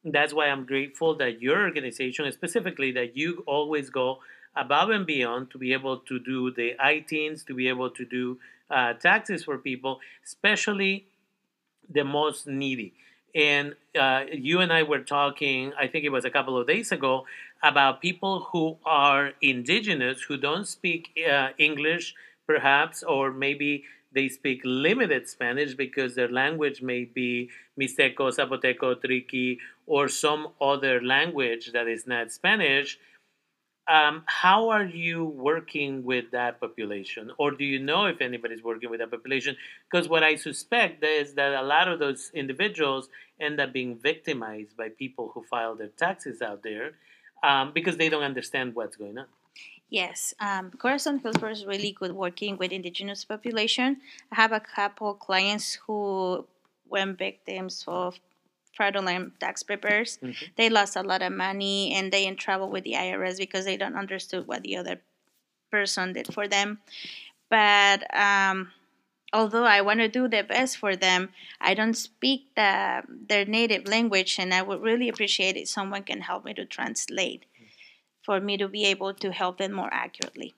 That's 0.04 0.34
why 0.34 0.48
I'm 0.48 0.66
grateful 0.66 1.16
that 1.18 1.42
your 1.42 1.62
organization, 1.62 2.32
specifically, 2.32 2.92
that 2.94 3.18
you 3.18 3.44
always 3.46 3.90
go 3.90 4.20
above 4.58 4.90
and 4.90 5.06
beyond 5.06 5.52
to 5.52 5.58
be 5.58 5.74
able 5.74 5.98
to 6.00 6.20
do 6.20 6.52
the 6.52 6.74
ITINs, 6.80 7.46
to 7.46 7.54
be 7.54 7.68
able 7.68 7.90
to 7.92 8.06
do 8.06 8.40
uh, 8.70 8.94
taxes 8.94 9.44
for 9.44 9.58
people, 9.58 10.00
especially 10.26 11.06
the 11.90 12.04
most 12.04 12.48
needy. 12.48 12.94
And 13.36 13.76
uh, 13.98 14.24
you 14.32 14.60
and 14.62 14.74
I 14.74 14.84
were 14.84 15.00
talking, 15.00 15.74
I 15.80 15.88
think 15.88 16.06
it 16.06 16.10
was 16.10 16.26
a 16.26 16.30
couple 16.30 16.58
of 16.58 16.68
days 16.68 16.92
ago, 16.92 17.26
about 17.62 18.02
people 18.02 18.48
who 18.52 18.78
are 18.86 19.34
indigenous, 19.42 20.24
who 20.24 20.38
don't 20.38 20.68
speak 20.68 21.10
uh, 21.30 21.50
English, 21.58 22.16
perhaps, 22.46 23.04
or 23.04 23.32
maybe 23.32 23.84
they 24.14 24.30
speak 24.30 24.62
limited 24.64 25.28
Spanish 25.28 25.74
because 25.76 26.16
their 26.16 26.30
language 26.30 26.82
may 26.82 27.06
be 27.06 27.50
Mixteco, 27.80 28.32
Zapoteco, 28.36 28.96
Triqui, 28.96 29.60
or 29.86 30.08
some 30.08 30.50
other 30.60 31.02
language 31.02 31.72
that 31.74 31.88
is 31.88 32.08
not 32.08 32.32
Spanish. 32.32 32.98
Um, 33.88 34.24
how 34.26 34.70
are 34.70 34.84
you 34.84 35.24
working 35.24 36.04
with 36.04 36.32
that 36.32 36.60
population, 36.60 37.32
or 37.38 37.52
do 37.52 37.64
you 37.64 37.80
know 37.80 38.06
if 38.06 38.20
anybody's 38.20 38.62
working 38.62 38.90
with 38.90 39.00
that 39.00 39.12
population? 39.12 39.56
Because 39.90 40.10
what 40.10 40.24
I 40.24 40.36
suspect 40.36 41.04
is 41.04 41.36
that 41.36 41.54
a 41.54 41.62
lot 41.62 41.88
of 41.88 42.00
those 42.00 42.30
individuals 42.34 43.08
end 43.40 43.62
up 43.62 43.72
being 43.72 43.98
victimized 43.98 44.76
by 44.76 44.90
people 44.90 45.32
who 45.34 45.44
file 45.44 45.76
their 45.76 45.88
taxes 45.88 46.42
out 46.42 46.64
there 46.64 46.96
um, 47.44 47.72
because 47.74 47.96
they 47.96 48.10
don't 48.10 48.24
understand 48.24 48.76
what's 48.76 48.98
going 48.98 49.18
on. 49.18 49.28
Yes, 49.90 50.34
um, 50.42 50.72
Corazon 50.72 51.22
Healdsburg 51.22 51.54
is 51.54 51.66
really 51.66 51.94
good 51.94 52.12
working 52.12 52.58
with 52.58 52.74
indigenous 52.74 53.24
population. 53.24 54.02
I 54.34 54.36
have 54.36 54.52
a 54.52 54.60
couple 54.60 55.14
clients 55.14 55.76
who 55.88 56.46
went 56.90 57.18
victims 57.18 57.86
of 57.88 58.20
fraudulent 58.78 59.40
tax 59.40 59.64
preparers. 59.64 60.20
Mm-hmm. 60.22 60.46
They 60.56 60.70
lost 60.70 60.96
a 60.96 61.02
lot 61.02 61.24
of 61.24 61.34
money 61.34 61.94
and 61.96 62.14
they 62.14 62.26
in 62.26 62.38
trouble 62.38 62.70
with 62.70 62.84
the 62.84 62.94
IRS 62.94 63.38
because 63.38 63.66
they 63.66 63.76
don't 63.76 63.96
understood 63.96 64.48
what 64.48 64.62
the 64.62 64.78
other 64.78 65.02
person 65.72 66.14
did 66.14 66.34
for 66.34 66.48
them. 66.48 66.80
But 67.50 68.06
um, 68.16 68.72
although 69.34 69.66
I 69.66 69.82
want 69.82 70.00
to 70.00 70.08
do 70.08 70.28
the 70.28 70.44
best 70.44 70.78
for 70.78 70.96
them, 70.96 71.30
I 71.60 71.74
don't 71.74 71.96
speak 71.96 72.56
the, 72.56 73.02
their 73.28 73.46
native 73.46 73.88
language, 73.88 74.38
and 74.40 74.54
I 74.54 74.62
would 74.62 74.82
really 74.82 75.10
appreciate 75.10 75.58
if 75.58 75.68
someone 75.68 76.04
can 76.04 76.22
help 76.22 76.46
me 76.46 76.54
to 76.54 76.66
translate 76.66 77.46
for 78.24 78.40
me 78.40 78.58
to 78.58 78.68
be 78.68 78.86
able 78.86 79.14
to 79.14 79.32
help 79.32 79.58
them 79.58 79.74
more 79.74 79.90
accurately. 79.92 80.54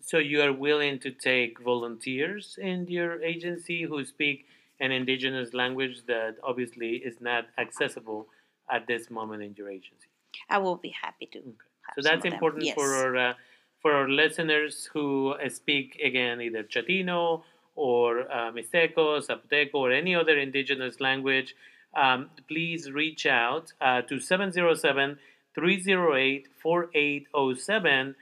So 0.00 0.18
you 0.18 0.40
are 0.42 0.52
willing 0.52 1.00
to 1.00 1.10
take 1.10 1.58
volunteers 1.60 2.58
in 2.62 2.86
your 2.86 3.20
agency 3.24 3.82
who 3.82 4.04
speak 4.04 4.46
an 4.80 4.92
indigenous 4.92 5.54
language 5.54 6.04
that 6.06 6.36
obviously 6.42 6.96
is 6.96 7.20
not 7.20 7.46
accessible 7.58 8.28
at 8.70 8.86
this 8.86 9.10
moment 9.10 9.42
in 9.42 9.54
your 9.56 9.70
agency. 9.70 10.08
I 10.50 10.58
will 10.58 10.76
be 10.76 10.94
happy 11.02 11.26
to. 11.32 11.38
Okay. 11.38 11.50
So 11.94 12.02
that's 12.02 12.24
important 12.24 12.64
yes. 12.64 12.74
for 12.74 12.94
our 12.94 13.16
uh, 13.16 13.34
for 13.80 13.92
our 13.92 14.08
listeners 14.08 14.88
who 14.92 15.34
speak 15.48 16.00
again 16.04 16.40
either 16.40 16.62
Chatino 16.62 17.42
or 17.74 18.30
uh, 18.30 18.50
Mixteco, 18.52 19.24
Zapoteco, 19.24 19.74
or 19.74 19.92
any 19.92 20.14
other 20.14 20.36
indigenous 20.38 21.00
language. 21.00 21.54
Um, 21.94 22.30
please 22.48 22.90
reach 22.90 23.24
out 23.24 23.72
uh, 23.80 24.02
to 24.02 24.20
707 24.20 25.18
308 25.54 26.48
4807 26.62 28.14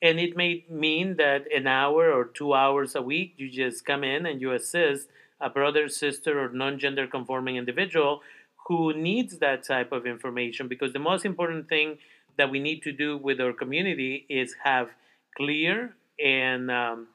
and 0.00 0.20
it 0.20 0.36
may 0.36 0.64
mean 0.70 1.16
that 1.16 1.50
an 1.52 1.66
hour 1.66 2.12
or 2.12 2.24
two 2.26 2.54
hours 2.54 2.94
a 2.94 3.02
week 3.02 3.34
you 3.36 3.50
just 3.50 3.84
come 3.84 4.04
in 4.04 4.26
and 4.26 4.40
you 4.40 4.52
assist 4.52 5.08
a 5.40 5.50
brother, 5.50 5.88
sister, 5.88 6.42
or 6.42 6.48
non 6.50 6.78
gender 6.78 7.06
conforming 7.06 7.56
individual 7.56 8.22
who 8.66 8.92
needs 8.92 9.38
that 9.38 9.64
type 9.64 9.92
of 9.92 10.06
information 10.06 10.68
because 10.68 10.92
the 10.92 10.98
most 10.98 11.24
important 11.24 11.68
thing 11.68 11.98
that 12.36 12.50
we 12.50 12.60
need 12.60 12.82
to 12.82 12.92
do 12.92 13.16
with 13.16 13.40
our 13.40 13.52
community 13.52 14.26
is 14.28 14.54
have 14.62 14.90
clear 15.36 15.94
and 16.22 16.70
um, 16.70 17.08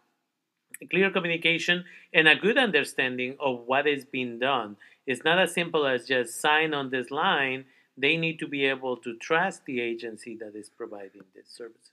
clear 0.90 1.10
communication 1.12 1.86
and 2.14 2.28
a 2.28 2.36
good 2.36 2.58
understanding 2.58 3.36
of 3.40 3.62
what 3.66 3.88
is 3.88 4.06
being 4.06 4.40
done. 4.40 4.78
It's 5.06 5.24
not 5.24 5.40
as 5.40 5.54
simple 5.54 5.86
as 5.86 6.08
just 6.08 6.40
sign 6.40 6.74
on 6.74 6.90
this 6.90 7.12
line. 7.12 7.66
They 7.98 8.18
need 8.18 8.40
to 8.40 8.48
be 8.48 8.66
able 8.66 8.98
to 8.98 9.16
trust 9.18 9.66
the 9.66 9.80
agency 9.82 10.36
that 10.38 10.56
is 10.56 10.70
providing 10.70 11.24
these 11.36 11.48
services. 11.48 11.92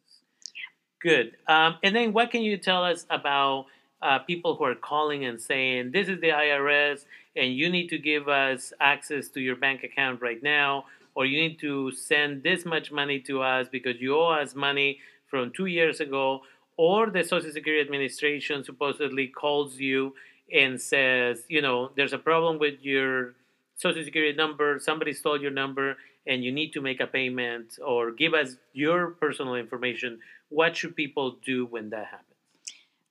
Good. 1.00 1.36
Um, 1.46 1.76
and 1.82 1.94
then, 1.96 2.12
what 2.12 2.30
can 2.30 2.42
you 2.42 2.56
tell 2.56 2.84
us 2.84 3.06
about 3.10 3.66
uh, 4.02 4.18
people 4.20 4.56
who 4.56 4.64
are 4.64 4.74
calling 4.74 5.24
and 5.24 5.40
saying, 5.40 5.92
This 5.92 6.08
is 6.08 6.20
the 6.20 6.28
IRS, 6.28 7.04
and 7.36 7.54
you 7.54 7.68
need 7.68 7.88
to 7.88 7.98
give 7.98 8.28
us 8.28 8.72
access 8.80 9.28
to 9.28 9.40
your 9.40 9.56
bank 9.56 9.84
account 9.84 10.20
right 10.20 10.42
now, 10.42 10.84
or 11.14 11.26
you 11.26 11.40
need 11.40 11.58
to 11.60 11.92
send 11.92 12.42
this 12.42 12.64
much 12.64 12.90
money 12.90 13.20
to 13.20 13.42
us 13.42 13.68
because 13.70 14.00
you 14.00 14.16
owe 14.16 14.30
us 14.30 14.54
money 14.54 14.98
from 15.26 15.50
two 15.50 15.66
years 15.66 16.00
ago, 16.00 16.42
or 16.76 17.10
the 17.10 17.22
Social 17.22 17.50
Security 17.50 17.82
Administration 17.82 18.64
supposedly 18.64 19.26
calls 19.26 19.76
you 19.78 20.14
and 20.52 20.80
says, 20.80 21.44
You 21.48 21.62
know, 21.62 21.90
there's 21.96 22.12
a 22.12 22.18
problem 22.18 22.58
with 22.58 22.82
your 22.82 23.34
Social 23.76 24.04
Security 24.04 24.36
number, 24.36 24.78
somebody 24.78 25.12
stole 25.12 25.40
your 25.40 25.50
number, 25.50 25.96
and 26.26 26.44
you 26.44 26.52
need 26.52 26.72
to 26.72 26.80
make 26.80 27.00
a 27.00 27.06
payment 27.06 27.78
or 27.84 28.10
give 28.12 28.34
us 28.34 28.56
your 28.72 29.12
personal 29.12 29.54
information. 29.54 30.18
What 30.48 30.76
should 30.76 30.96
people 30.96 31.38
do 31.44 31.66
when 31.66 31.90
that 31.90 32.06
happens? 32.06 32.26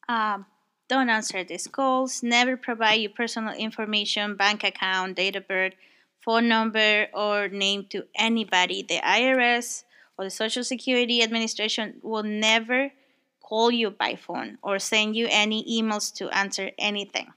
Um, 0.07 0.45
don't 0.89 1.09
answer 1.09 1.43
these 1.43 1.67
calls. 1.67 2.21
Never 2.21 2.57
provide 2.57 2.95
your 2.95 3.11
personal 3.11 3.53
information, 3.53 4.35
bank 4.35 4.63
account, 4.63 5.15
date 5.15 5.35
of 5.35 5.47
birth, 5.47 5.73
phone 6.19 6.49
number, 6.49 7.07
or 7.13 7.47
name 7.47 7.85
to 7.91 8.05
anybody. 8.15 8.83
The 8.83 8.99
IRS 8.99 9.83
or 10.17 10.25
the 10.25 10.31
Social 10.31 10.63
Security 10.63 11.23
Administration 11.23 11.99
will 12.01 12.23
never 12.23 12.91
call 13.39 13.71
you 13.71 13.91
by 13.91 14.15
phone 14.15 14.57
or 14.61 14.79
send 14.79 15.15
you 15.15 15.27
any 15.29 15.63
emails 15.81 16.13
to 16.15 16.27
answer 16.35 16.71
anything. 16.77 17.31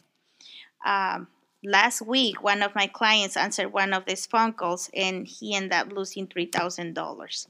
Um, 0.85 1.29
last 1.63 2.03
week, 2.03 2.43
one 2.43 2.63
of 2.63 2.75
my 2.75 2.87
clients 2.87 3.37
answered 3.37 3.73
one 3.73 3.93
of 3.93 4.07
these 4.07 4.27
phone 4.27 4.55
calls 4.55 4.91
and 4.95 5.27
he 5.27 5.55
ended 5.55 5.73
up 5.73 5.93
losing 5.93 6.27
$3,000 6.27 7.47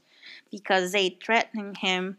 because 0.51 0.91
they 0.91 1.17
threatened 1.23 1.77
him 1.77 2.17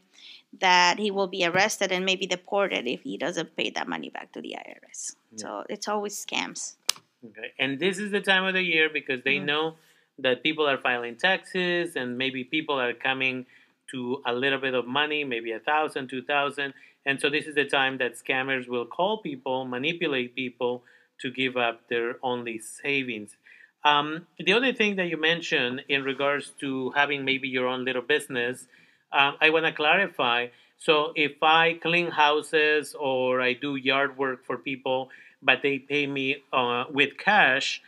that 0.60 0.98
he 0.98 1.10
will 1.10 1.26
be 1.26 1.44
arrested 1.44 1.92
and 1.92 2.04
maybe 2.04 2.26
deported 2.26 2.86
if 2.86 3.02
he 3.02 3.16
doesn't 3.16 3.56
pay 3.56 3.70
that 3.70 3.88
money 3.88 4.10
back 4.10 4.32
to 4.32 4.40
the 4.40 4.56
IRS. 4.58 5.16
Yeah. 5.32 5.36
So 5.36 5.64
it's 5.68 5.88
always 5.88 6.24
scams. 6.24 6.76
Okay. 7.24 7.52
And 7.58 7.78
this 7.78 7.98
is 7.98 8.10
the 8.10 8.20
time 8.20 8.44
of 8.44 8.54
the 8.54 8.62
year 8.62 8.88
because 8.92 9.22
they 9.24 9.36
mm-hmm. 9.36 9.46
know 9.46 9.74
that 10.18 10.42
people 10.42 10.68
are 10.68 10.78
filing 10.78 11.16
taxes 11.16 11.96
and 11.96 12.18
maybe 12.18 12.44
people 12.44 12.78
are 12.80 12.92
coming 12.92 13.46
to 13.90 14.22
a 14.26 14.32
little 14.32 14.58
bit 14.58 14.74
of 14.74 14.86
money, 14.86 15.24
maybe 15.24 15.52
a 15.52 15.58
thousand, 15.58 16.08
two 16.08 16.22
thousand. 16.22 16.74
And 17.06 17.20
so 17.20 17.28
this 17.28 17.46
is 17.46 17.54
the 17.54 17.64
time 17.64 17.98
that 17.98 18.14
scammers 18.14 18.68
will 18.68 18.86
call 18.86 19.18
people, 19.18 19.64
manipulate 19.64 20.34
people 20.34 20.84
to 21.20 21.30
give 21.30 21.56
up 21.56 21.88
their 21.88 22.16
only 22.22 22.58
savings. 22.58 23.36
Um, 23.84 24.26
the 24.38 24.54
other 24.54 24.72
thing 24.72 24.96
that 24.96 25.08
you 25.08 25.18
mentioned 25.18 25.84
in 25.88 26.02
regards 26.02 26.52
to 26.60 26.90
having 26.92 27.24
maybe 27.24 27.48
your 27.48 27.66
own 27.66 27.84
little 27.84 28.02
business 28.02 28.66
um, 29.14 29.36
I 29.40 29.50
want 29.50 29.64
to 29.64 29.72
clarify. 29.72 30.48
So 30.78 31.12
if 31.14 31.42
I 31.42 31.74
clean 31.74 32.10
houses 32.10 32.94
or 32.98 33.40
I 33.40 33.54
do 33.54 33.76
yard 33.76 34.18
work 34.18 34.44
for 34.44 34.58
people, 34.58 35.08
but 35.40 35.60
they 35.62 35.78
pay 35.78 36.06
me 36.06 36.42
uh, 36.52 36.84
with 36.90 37.16
cash, 37.16 37.80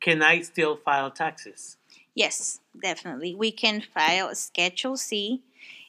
can 0.00 0.22
I 0.22 0.40
still 0.40 0.76
file 0.76 1.10
taxes? 1.10 1.76
Yes, 2.14 2.60
definitely. 2.80 3.34
We 3.34 3.52
can 3.52 3.80
file 3.80 4.34
Schedule 4.34 4.96
C 4.96 5.42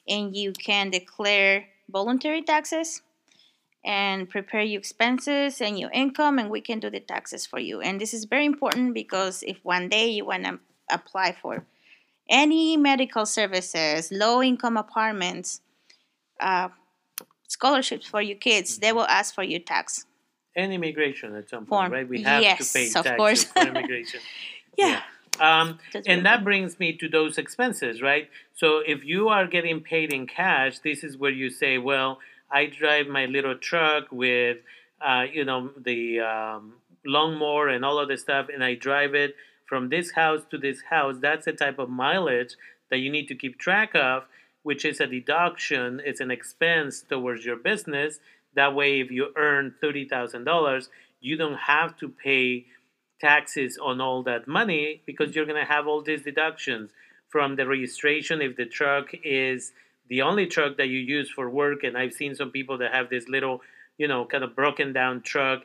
and 0.06 0.36
you 0.36 0.52
can 0.52 0.90
declare 0.90 1.66
voluntary 1.90 2.42
taxes 2.42 3.02
and 3.84 4.28
prepare 4.28 4.62
your 4.62 4.78
expenses 4.78 5.60
and 5.60 5.78
your 5.78 5.90
income 5.90 6.38
and 6.38 6.50
we 6.50 6.60
can 6.60 6.80
do 6.80 6.90
the 6.90 7.00
taxes 7.00 7.46
for 7.46 7.58
you. 7.58 7.80
And 7.80 8.00
this 8.00 8.12
is 8.12 8.26
very 8.26 8.44
important 8.44 8.94
because 8.94 9.42
if 9.46 9.58
one 9.64 9.88
day 9.88 10.08
you 10.10 10.26
want 10.26 10.44
to 10.44 10.60
apply 10.90 11.32
for 11.32 11.64
any 12.30 12.76
medical 12.76 13.26
services, 13.26 14.10
low 14.10 14.42
income 14.42 14.76
apartments, 14.76 15.60
uh, 16.40 16.68
scholarships 17.48 18.06
for 18.06 18.22
your 18.22 18.36
kids, 18.36 18.78
they 18.78 18.92
will 18.92 19.06
ask 19.06 19.34
for 19.34 19.42
your 19.42 19.60
tax. 19.60 20.06
And 20.56 20.72
immigration 20.72 21.34
at 21.34 21.50
some 21.50 21.66
point, 21.66 21.92
right? 21.92 22.08
We 22.08 22.22
have 22.22 22.42
yes, 22.42 22.58
to 22.58 22.78
pay 22.78 22.86
of 22.86 22.92
taxes 22.92 23.16
course. 23.16 23.44
for 23.44 23.60
immigration. 23.60 24.20
yeah. 24.78 24.86
yeah. 24.88 25.02
Um, 25.40 25.78
and 26.06 26.26
that 26.26 26.44
brings 26.44 26.78
me 26.78 26.96
to 26.98 27.08
those 27.08 27.38
expenses, 27.38 28.02
right? 28.02 28.28
So 28.54 28.82
if 28.86 29.04
you 29.04 29.28
are 29.28 29.46
getting 29.46 29.80
paid 29.80 30.12
in 30.12 30.26
cash, 30.26 30.80
this 30.80 31.02
is 31.02 31.16
where 31.16 31.30
you 31.30 31.50
say, 31.50 31.78
well, 31.78 32.18
I 32.50 32.66
drive 32.66 33.06
my 33.06 33.26
little 33.26 33.56
truck 33.56 34.08
with, 34.10 34.58
uh, 35.00 35.24
you 35.32 35.44
know, 35.44 35.70
the 35.82 36.20
um, 36.20 36.74
lawnmower 37.06 37.68
and 37.68 37.84
all 37.84 37.98
of 37.98 38.08
the 38.08 38.18
stuff, 38.18 38.48
and 38.52 38.62
I 38.62 38.74
drive 38.74 39.14
it 39.14 39.34
from 39.70 39.88
this 39.88 40.10
house 40.10 40.42
to 40.50 40.58
this 40.58 40.82
house, 40.90 41.14
that's 41.22 41.44
the 41.44 41.52
type 41.52 41.78
of 41.78 41.88
mileage 41.88 42.56
that 42.90 42.98
you 42.98 43.08
need 43.08 43.28
to 43.28 43.36
keep 43.36 43.56
track 43.56 43.94
of, 43.94 44.24
which 44.64 44.84
is 44.84 44.98
a 44.98 45.06
deduction, 45.06 46.02
it's 46.04 46.20
an 46.20 46.32
expense 46.32 47.02
towards 47.08 47.44
your 47.44 47.54
business. 47.54 48.18
That 48.56 48.74
way, 48.74 48.98
if 48.98 49.12
you 49.12 49.28
earn 49.36 49.76
$30,000, 49.80 50.88
you 51.20 51.36
don't 51.36 51.56
have 51.56 51.96
to 51.98 52.08
pay 52.08 52.66
taxes 53.20 53.78
on 53.80 54.00
all 54.00 54.24
that 54.24 54.48
money 54.48 55.02
because 55.06 55.36
you're 55.36 55.46
going 55.46 55.64
to 55.64 55.72
have 55.72 55.86
all 55.86 56.02
these 56.02 56.24
deductions. 56.24 56.90
From 57.28 57.54
the 57.54 57.64
registration 57.64 58.42
if 58.42 58.56
the 58.56 58.66
truck 58.66 59.10
is 59.22 59.70
the 60.08 60.22
only 60.22 60.46
truck 60.48 60.78
that 60.78 60.88
you 60.88 60.98
use 60.98 61.30
for 61.30 61.48
work 61.48 61.84
and 61.84 61.96
i've 61.96 62.12
seen 62.12 62.34
some 62.34 62.50
people 62.50 62.78
that 62.78 62.92
have 62.92 63.08
this 63.08 63.28
little 63.28 63.60
you 63.98 64.08
know 64.08 64.24
kind 64.24 64.42
of 64.42 64.56
broken 64.56 64.92
down 64.92 65.22
truck 65.22 65.62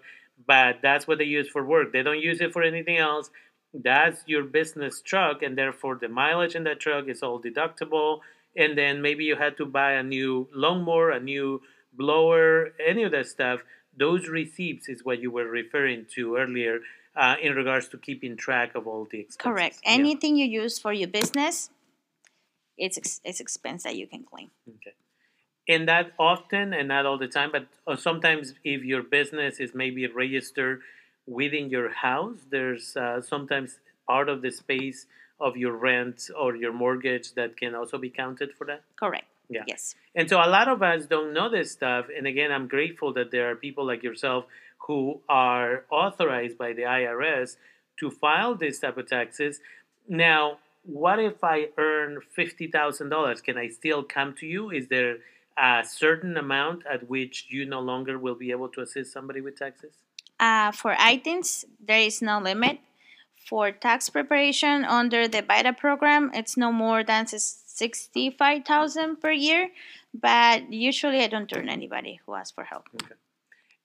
but 0.47 0.77
that's 0.81 1.07
what 1.07 1.17
they 1.17 1.25
use 1.25 1.47
for 1.47 1.63
work. 1.63 1.93
They 1.93 2.03
don't 2.03 2.19
use 2.19 2.41
it 2.41 2.53
for 2.53 2.61
anything 2.63 2.97
else 2.97 3.29
that's 3.73 4.23
your 4.25 4.43
business 4.43 5.01
truck 5.01 5.41
and 5.41 5.58
therefore 5.58 5.95
the 5.95 6.08
mileage 6.08 6.56
in 6.56 6.63
that 6.63 6.80
truck 6.80 7.08
is 7.08 7.21
all 7.21 7.41
deductible 7.41 8.19
and 8.56 8.78
then 8.78 9.01
maybe 9.01 9.25
you 9.25 9.36
had 9.36 9.58
to 9.58 9.65
buy 9.65 9.93
a 9.93 10.04
new 10.04 10.47
lawnmower 10.54 11.12
a 11.12 11.19
new 11.19 11.62
blower 11.93 12.73
any 12.86 13.04
of 13.04 13.12
that 13.12 13.28
stuff 13.28 13.60
those 13.97 14.28
receipts 14.28 14.89
is 14.89 15.04
what 15.04 15.19
you 15.19 15.32
were 15.32 15.47
referring 15.47 16.06
to 16.15 16.36
earlier 16.36 16.80
uh, 17.15 17.36
in 17.41 17.56
regards 17.56 17.88
to 17.89 17.97
keeping 17.97 18.36
track 18.36 18.75
of 18.75 18.88
all 18.88 19.08
the 19.10 19.19
expenses. 19.21 19.38
Correct. 19.38 19.80
Anything 19.86 20.36
yeah. 20.36 20.45
you 20.45 20.62
use 20.63 20.78
for 20.78 20.91
your 20.91 21.08
business, 21.08 21.69
it's 22.78 22.97
ex- 22.97 23.21
it's 23.23 23.39
expense 23.39 23.84
that 23.84 23.95
you 23.95 24.08
can 24.08 24.23
claim. 24.23 24.51
Okay. 24.67 24.95
And 25.67 25.88
that 25.88 26.12
often, 26.19 26.73
and 26.73 26.89
not 26.89 27.06
all 27.06 27.17
the 27.17 27.28
time, 27.28 27.51
but 27.51 27.67
uh, 27.88 27.95
sometimes 27.95 28.54
if 28.63 28.84
your 28.84 29.01
business 29.01 29.60
is 29.60 29.73
maybe 29.73 30.06
registered 30.08 30.82
within 31.27 31.69
your 31.69 31.91
house, 31.91 32.38
there's 32.49 32.95
uh, 32.95 33.21
sometimes 33.21 33.79
part 34.07 34.29
of 34.29 34.41
the 34.41 34.51
space 34.51 35.07
of 35.39 35.57
your 35.57 35.73
rent 35.73 36.29
or 36.38 36.55
your 36.55 36.71
mortgage 36.71 37.33
that 37.33 37.57
can 37.57 37.75
also 37.75 37.97
be 37.97 38.09
counted 38.09 38.53
for 38.53 38.65
that. 38.65 38.83
Correct. 38.95 39.25
Yeah. 39.49 39.63
Yes. 39.67 39.95
And 40.15 40.29
so 40.29 40.38
a 40.38 40.49
lot 40.49 40.67
of 40.67 40.81
us 40.81 41.05
don't 41.05 41.33
know 41.33 41.49
this 41.49 41.71
stuff. 41.71 42.07
And 42.15 42.25
again, 42.25 42.51
I'm 42.51 42.67
grateful 42.67 43.13
that 43.13 43.31
there 43.31 43.51
are 43.51 43.55
people 43.55 43.85
like 43.85 44.01
yourself 44.01 44.45
who 44.88 45.21
are 45.27 45.85
authorized 45.91 46.57
by 46.57 46.73
the 46.73 46.83
IRS 46.83 47.57
to 47.99 48.09
file 48.09 48.55
this 48.55 48.79
type 48.79 48.97
of 48.97 49.07
taxes. 49.07 49.59
Now, 50.07 50.59
what 50.83 51.19
if 51.19 51.43
I 51.43 51.69
earn 51.77 52.19
$50,000? 52.38 53.43
Can 53.43 53.57
I 53.57 53.67
still 53.69 54.03
come 54.03 54.33
to 54.39 54.45
you? 54.45 54.69
Is 54.71 54.88
there 54.88 55.17
a 55.57 55.83
certain 55.88 56.38
amount 56.38 56.83
at 56.91 57.09
which 57.09 57.47
you 57.49 57.65
no 57.65 57.79
longer 57.79 58.19
will 58.19 58.35
be 58.35 58.51
able 58.51 58.69
to 58.69 58.81
assist 58.81 59.11
somebody 59.11 59.41
with 59.41 59.57
taxes? 59.57 59.93
Uh, 60.45 60.71
for 60.71 60.93
ITINs, 60.93 61.65
there 61.84 62.01
is 62.10 62.21
no 62.21 62.39
limit. 62.39 62.77
For 63.49 63.71
tax 63.71 64.10
preparation 64.10 64.86
under 64.86 65.27
the 65.27 65.41
VITA 65.41 65.73
program, 65.73 66.29
it's 66.36 66.55
no 66.55 66.71
more 66.71 67.03
than 67.03 67.25
65000 67.25 69.21
per 69.21 69.31
year, 69.31 69.69
but 70.13 70.71
usually 70.71 71.21
I 71.23 71.27
don't 71.27 71.49
turn 71.49 71.67
anybody 71.67 72.19
who 72.23 72.36
asks 72.36 72.51
for 72.51 72.63
help. 72.63 72.86
Okay. 72.93 73.15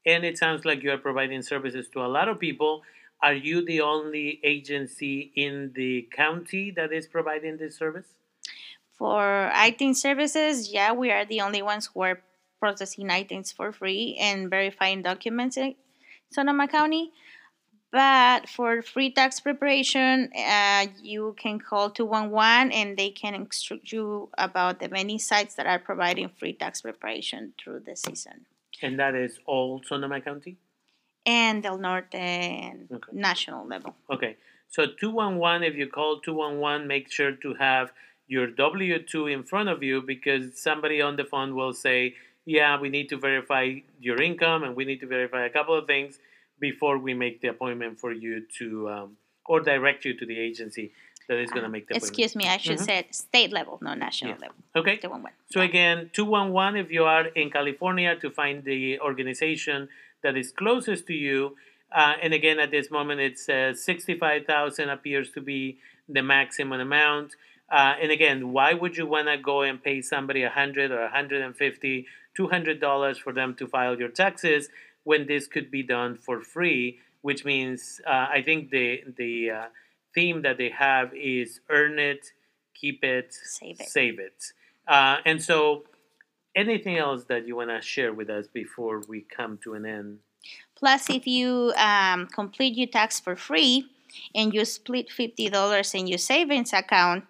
And 0.04 0.24
it 0.24 0.36
sounds 0.36 0.66
like 0.66 0.82
you 0.82 0.90
are 0.92 0.98
providing 0.98 1.40
services 1.40 1.88
to 1.94 2.04
a 2.04 2.10
lot 2.16 2.28
of 2.28 2.38
people. 2.38 2.82
Are 3.22 3.38
you 3.48 3.64
the 3.64 3.80
only 3.80 4.38
agency 4.44 5.32
in 5.34 5.72
the 5.74 6.08
county 6.12 6.70
that 6.72 6.92
is 6.92 7.06
providing 7.06 7.56
this 7.56 7.76
service? 7.76 8.08
For 8.98 9.50
ITIN 9.54 9.94
services, 9.96 10.70
yeah, 10.70 10.92
we 10.92 11.10
are 11.10 11.24
the 11.24 11.40
only 11.40 11.62
ones 11.62 11.88
who 11.92 12.02
are 12.02 12.20
processing 12.58 13.08
ITINs 13.08 13.54
for 13.54 13.72
free 13.72 14.18
and 14.20 14.50
verifying 14.50 15.00
documents 15.00 15.56
Sonoma 16.30 16.68
County. 16.68 17.12
But 17.92 18.48
for 18.48 18.82
free 18.82 19.10
tax 19.12 19.40
preparation, 19.40 20.30
uh, 20.36 20.86
you 21.02 21.34
can 21.36 21.58
call 21.58 21.90
211 21.90 22.70
and 22.70 22.96
they 22.96 23.10
can 23.10 23.34
instruct 23.34 23.90
you 23.90 24.28
about 24.38 24.78
the 24.78 24.88
many 24.88 25.18
sites 25.18 25.56
that 25.56 25.66
are 25.66 25.80
providing 25.80 26.28
free 26.38 26.52
tax 26.52 26.82
preparation 26.82 27.52
through 27.62 27.80
the 27.80 27.96
season. 27.96 28.46
And 28.80 28.98
that 29.00 29.16
is 29.16 29.40
all 29.44 29.82
Sonoma 29.84 30.20
County? 30.20 30.56
And 31.26 31.64
Del 31.64 31.78
Norte 31.78 32.14
and 32.14 32.88
Okay. 32.92 33.10
national 33.12 33.66
level. 33.66 33.96
Okay. 34.08 34.36
So 34.68 34.86
211, 34.86 35.64
if 35.64 35.74
you 35.74 35.88
call 35.88 36.20
211, 36.20 36.86
make 36.86 37.10
sure 37.10 37.32
to 37.32 37.54
have 37.54 37.90
your 38.28 38.46
W 38.46 39.02
2 39.02 39.26
in 39.26 39.42
front 39.42 39.68
of 39.68 39.82
you 39.82 40.00
because 40.00 40.62
somebody 40.62 41.02
on 41.02 41.16
the 41.16 41.24
phone 41.24 41.56
will 41.56 41.72
say, 41.72 42.14
Yeah, 42.50 42.80
we 42.80 42.88
need 42.88 43.08
to 43.10 43.16
verify 43.16 43.64
your 44.00 44.20
income 44.20 44.64
and 44.64 44.74
we 44.74 44.84
need 44.84 45.00
to 45.00 45.06
verify 45.06 45.42
a 45.46 45.50
couple 45.50 45.76
of 45.78 45.86
things 45.86 46.18
before 46.58 46.98
we 46.98 47.14
make 47.14 47.40
the 47.42 47.48
appointment 47.54 48.00
for 48.00 48.12
you 48.12 48.42
to, 48.58 48.66
um, 48.94 49.08
or 49.46 49.60
direct 49.60 50.04
you 50.04 50.12
to 50.20 50.26
the 50.26 50.36
agency 50.48 50.90
that 51.28 51.38
is 51.38 51.48
going 51.52 51.62
to 51.62 51.68
make 51.76 51.86
the 51.86 51.94
appointment. 51.94 52.10
Excuse 52.10 52.34
me, 52.34 52.48
I 52.48 52.56
should 52.56 52.78
Mhm. 52.78 52.90
say 52.90 53.06
state 53.12 53.52
level, 53.52 53.78
not 53.80 53.98
national 53.98 54.32
Yeah. 54.32 54.46
level. 54.46 54.56
Okay. 54.74 54.96
211. 54.96 55.36
So 55.54 55.60
again, 55.60 56.10
211 56.12 56.74
if 56.76 56.90
you 56.90 57.04
are 57.04 57.26
in 57.42 57.50
California 57.50 58.16
to 58.16 58.28
find 58.40 58.64
the 58.64 58.98
organization 58.98 59.88
that 60.24 60.36
is 60.36 60.50
closest 60.50 61.06
to 61.06 61.14
you. 61.14 61.56
Uh, 61.92 62.14
and 62.22 62.34
again, 62.34 62.58
at 62.58 62.70
this 62.72 62.90
moment, 62.90 63.20
it's 63.20 63.48
uh, 63.48 63.74
65,000 63.74 64.88
appears 64.96 65.30
to 65.36 65.40
be 65.40 65.78
the 66.08 66.22
maximum 66.22 66.80
amount. 66.80 67.36
Uh, 67.70 67.94
and 68.02 68.10
again, 68.10 68.52
why 68.52 68.70
would 68.74 68.96
you 68.96 69.06
want 69.06 69.28
to 69.28 69.36
go 69.52 69.62
and 69.62 69.76
pay 69.88 70.02
somebody 70.02 70.42
100 70.42 70.90
or 70.90 71.02
150, 71.02 72.06
200 72.36 72.80
dollars 72.80 73.18
for 73.18 73.32
them 73.32 73.54
to 73.56 73.66
file 73.66 73.98
your 73.98 74.08
taxes 74.08 74.68
when 75.04 75.26
this 75.26 75.46
could 75.46 75.70
be 75.70 75.82
done 75.82 76.16
for 76.16 76.40
free? 76.40 76.98
Which 77.22 77.44
means 77.44 78.00
uh, 78.06 78.28
I 78.30 78.42
think 78.42 78.70
the 78.70 79.02
the 79.16 79.50
uh, 79.50 79.64
theme 80.14 80.42
that 80.42 80.58
they 80.58 80.70
have 80.70 81.14
is 81.14 81.60
earn 81.68 81.98
it, 81.98 82.32
keep 82.74 83.04
it, 83.04 83.32
Save 83.34 83.80
it. 83.80 83.88
save 83.88 84.18
it. 84.18 84.52
Uh, 84.88 85.18
and 85.24 85.42
so, 85.42 85.84
anything 86.56 86.96
else 86.96 87.24
that 87.24 87.46
you 87.46 87.56
want 87.56 87.70
to 87.70 87.80
share 87.80 88.12
with 88.12 88.28
us 88.30 88.46
before 88.48 89.02
we 89.08 89.20
come 89.22 89.58
to 89.64 89.74
an 89.74 89.86
end? 89.86 90.18
Plus, 90.74 91.10
if 91.10 91.26
you 91.26 91.72
um, 91.76 92.26
complete 92.26 92.76
your 92.76 92.88
tax 92.88 93.20
for 93.20 93.36
free 93.36 93.86
and 94.34 94.54
you 94.54 94.64
split 94.64 95.10
$50 95.10 95.94
in 95.94 96.06
your 96.06 96.18
savings 96.18 96.72
account, 96.72 97.24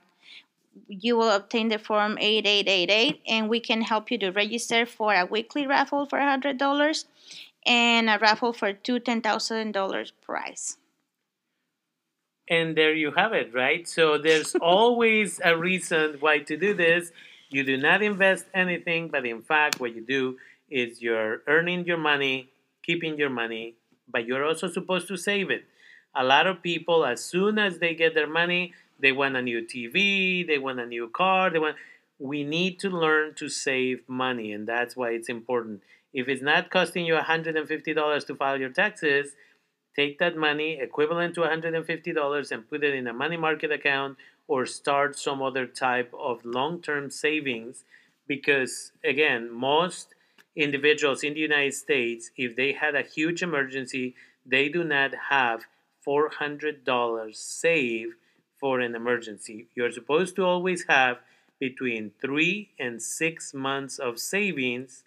you 0.88 1.16
will 1.16 1.30
obtain 1.30 1.68
the 1.68 1.78
form 1.78 2.18
8888 2.18 3.22
and 3.28 3.48
we 3.48 3.60
can 3.60 3.82
help 3.82 4.10
you 4.10 4.18
to 4.18 4.30
register 4.30 4.86
for 4.86 5.14
a 5.14 5.24
weekly 5.24 5.66
raffle 5.66 6.06
for 6.06 6.18
$100 6.18 7.04
and 7.66 8.10
a 8.10 8.18
raffle 8.18 8.52
for 8.52 8.72
two 8.72 9.00
$10,000 9.00 10.12
prize. 10.22 10.76
And 12.48 12.76
there 12.76 12.92
you 12.92 13.12
have 13.12 13.32
it, 13.32 13.54
right? 13.54 13.86
So 13.88 14.18
there's 14.18 14.54
always 14.60 15.40
a 15.44 15.56
reason 15.56 16.16
why 16.20 16.38
to 16.40 16.56
do 16.56 16.74
this. 16.74 17.12
You 17.48 17.64
do 17.64 17.76
not 17.76 18.02
invest 18.02 18.46
anything, 18.54 19.08
but 19.08 19.24
in 19.24 19.42
fact, 19.42 19.80
what 19.80 19.94
you 19.94 20.02
do 20.02 20.38
is 20.68 21.02
you're 21.02 21.42
earning 21.46 21.84
your 21.84 21.98
money, 21.98 22.50
keeping 22.82 23.16
your 23.18 23.30
money, 23.30 23.74
but 24.08 24.26
you're 24.26 24.44
also 24.44 24.68
supposed 24.68 25.08
to 25.08 25.16
save 25.16 25.50
it. 25.50 25.64
A 26.14 26.24
lot 26.24 26.46
of 26.46 26.62
people, 26.62 27.04
as 27.04 27.24
soon 27.24 27.58
as 27.58 27.78
they 27.78 27.94
get 27.94 28.14
their 28.14 28.26
money, 28.26 28.72
they 29.00 29.12
want 29.12 29.36
a 29.36 29.42
new 29.42 29.62
TV, 29.62 30.46
they 30.46 30.58
want 30.58 30.80
a 30.80 30.86
new 30.86 31.08
car, 31.08 31.50
they 31.50 31.58
want. 31.58 31.76
We 32.18 32.44
need 32.44 32.78
to 32.80 32.90
learn 32.90 33.34
to 33.36 33.48
save 33.48 34.06
money, 34.06 34.52
and 34.52 34.66
that's 34.66 34.94
why 34.94 35.10
it's 35.10 35.28
important. 35.28 35.82
If 36.12 36.28
it's 36.28 36.42
not 36.42 36.70
costing 36.70 37.06
you 37.06 37.14
$150 37.14 38.26
to 38.26 38.34
file 38.34 38.60
your 38.60 38.68
taxes, 38.68 39.32
take 39.96 40.18
that 40.18 40.36
money 40.36 40.78
equivalent 40.80 41.34
to 41.36 41.40
$150 41.42 42.52
and 42.52 42.68
put 42.68 42.84
it 42.84 42.94
in 42.94 43.06
a 43.06 43.12
money 43.12 43.36
market 43.36 43.72
account 43.72 44.18
or 44.48 44.66
start 44.66 45.18
some 45.18 45.40
other 45.40 45.66
type 45.66 46.12
of 46.18 46.44
long-term 46.44 47.10
savings 47.10 47.84
because 48.26 48.92
again 49.04 49.50
most 49.50 50.14
individuals 50.56 51.22
in 51.22 51.34
the 51.34 51.40
united 51.40 51.74
states 51.74 52.30
if 52.36 52.56
they 52.56 52.72
had 52.72 52.94
a 52.94 53.02
huge 53.02 53.42
emergency 53.42 54.14
they 54.44 54.68
do 54.68 54.82
not 54.82 55.12
have 55.30 55.66
$400 56.06 57.34
saved 57.34 58.14
for 58.60 58.80
an 58.80 58.94
emergency 58.94 59.66
you're 59.74 59.90
supposed 59.90 60.36
to 60.36 60.44
always 60.44 60.84
have 60.88 61.18
between 61.60 62.10
three 62.20 62.70
and 62.78 63.00
six 63.00 63.54
months 63.54 63.98
of 63.98 64.18
savings 64.18 65.04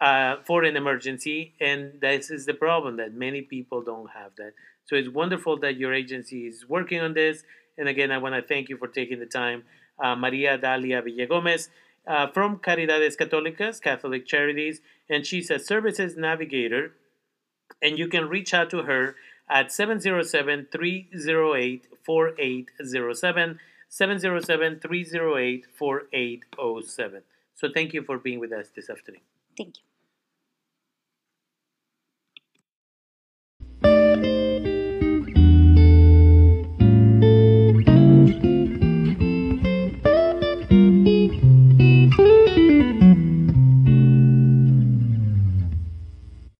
uh, 0.00 0.36
for 0.44 0.64
an 0.64 0.76
emergency, 0.76 1.52
and 1.60 2.00
this 2.00 2.30
is 2.30 2.46
the 2.46 2.54
problem 2.54 2.96
that 2.96 3.12
many 3.12 3.42
people 3.42 3.82
don't 3.82 4.10
have 4.10 4.32
that. 4.38 4.52
So 4.86 4.96
it's 4.96 5.08
wonderful 5.08 5.58
that 5.58 5.76
your 5.76 5.92
agency 5.92 6.46
is 6.46 6.68
working 6.68 7.00
on 7.00 7.12
this. 7.12 7.44
And 7.76 7.88
again, 7.88 8.10
I 8.10 8.18
want 8.18 8.34
to 8.34 8.42
thank 8.42 8.68
you 8.68 8.76
for 8.76 8.88
taking 8.88 9.18
the 9.18 9.26
time, 9.26 9.64
uh, 9.98 10.16
Maria 10.16 10.56
Dalia 10.56 11.02
Villagomez 11.02 11.68
uh, 12.06 12.28
from 12.28 12.58
Caridades 12.58 13.16
Católicas, 13.16 13.82
Catholic 13.82 14.26
Charities, 14.26 14.80
and 15.10 15.26
she's 15.26 15.50
a 15.50 15.58
services 15.58 16.16
navigator. 16.16 16.92
And 17.82 17.98
you 17.98 18.08
can 18.08 18.28
reach 18.28 18.54
out 18.54 18.70
to 18.70 18.84
her 18.84 19.16
at 19.50 19.72
707 19.72 20.68
308 20.70 21.86
4807. 22.04 23.58
707 23.88 24.80
308 24.80 25.66
4807. 25.76 27.22
So 27.54 27.68
thank 27.74 27.94
you 27.94 28.02
for 28.02 28.18
being 28.18 28.38
with 28.38 28.52
us 28.52 28.68
this 28.74 28.90
afternoon. 28.90 29.22
Thank 29.56 29.78
you. 29.78 29.87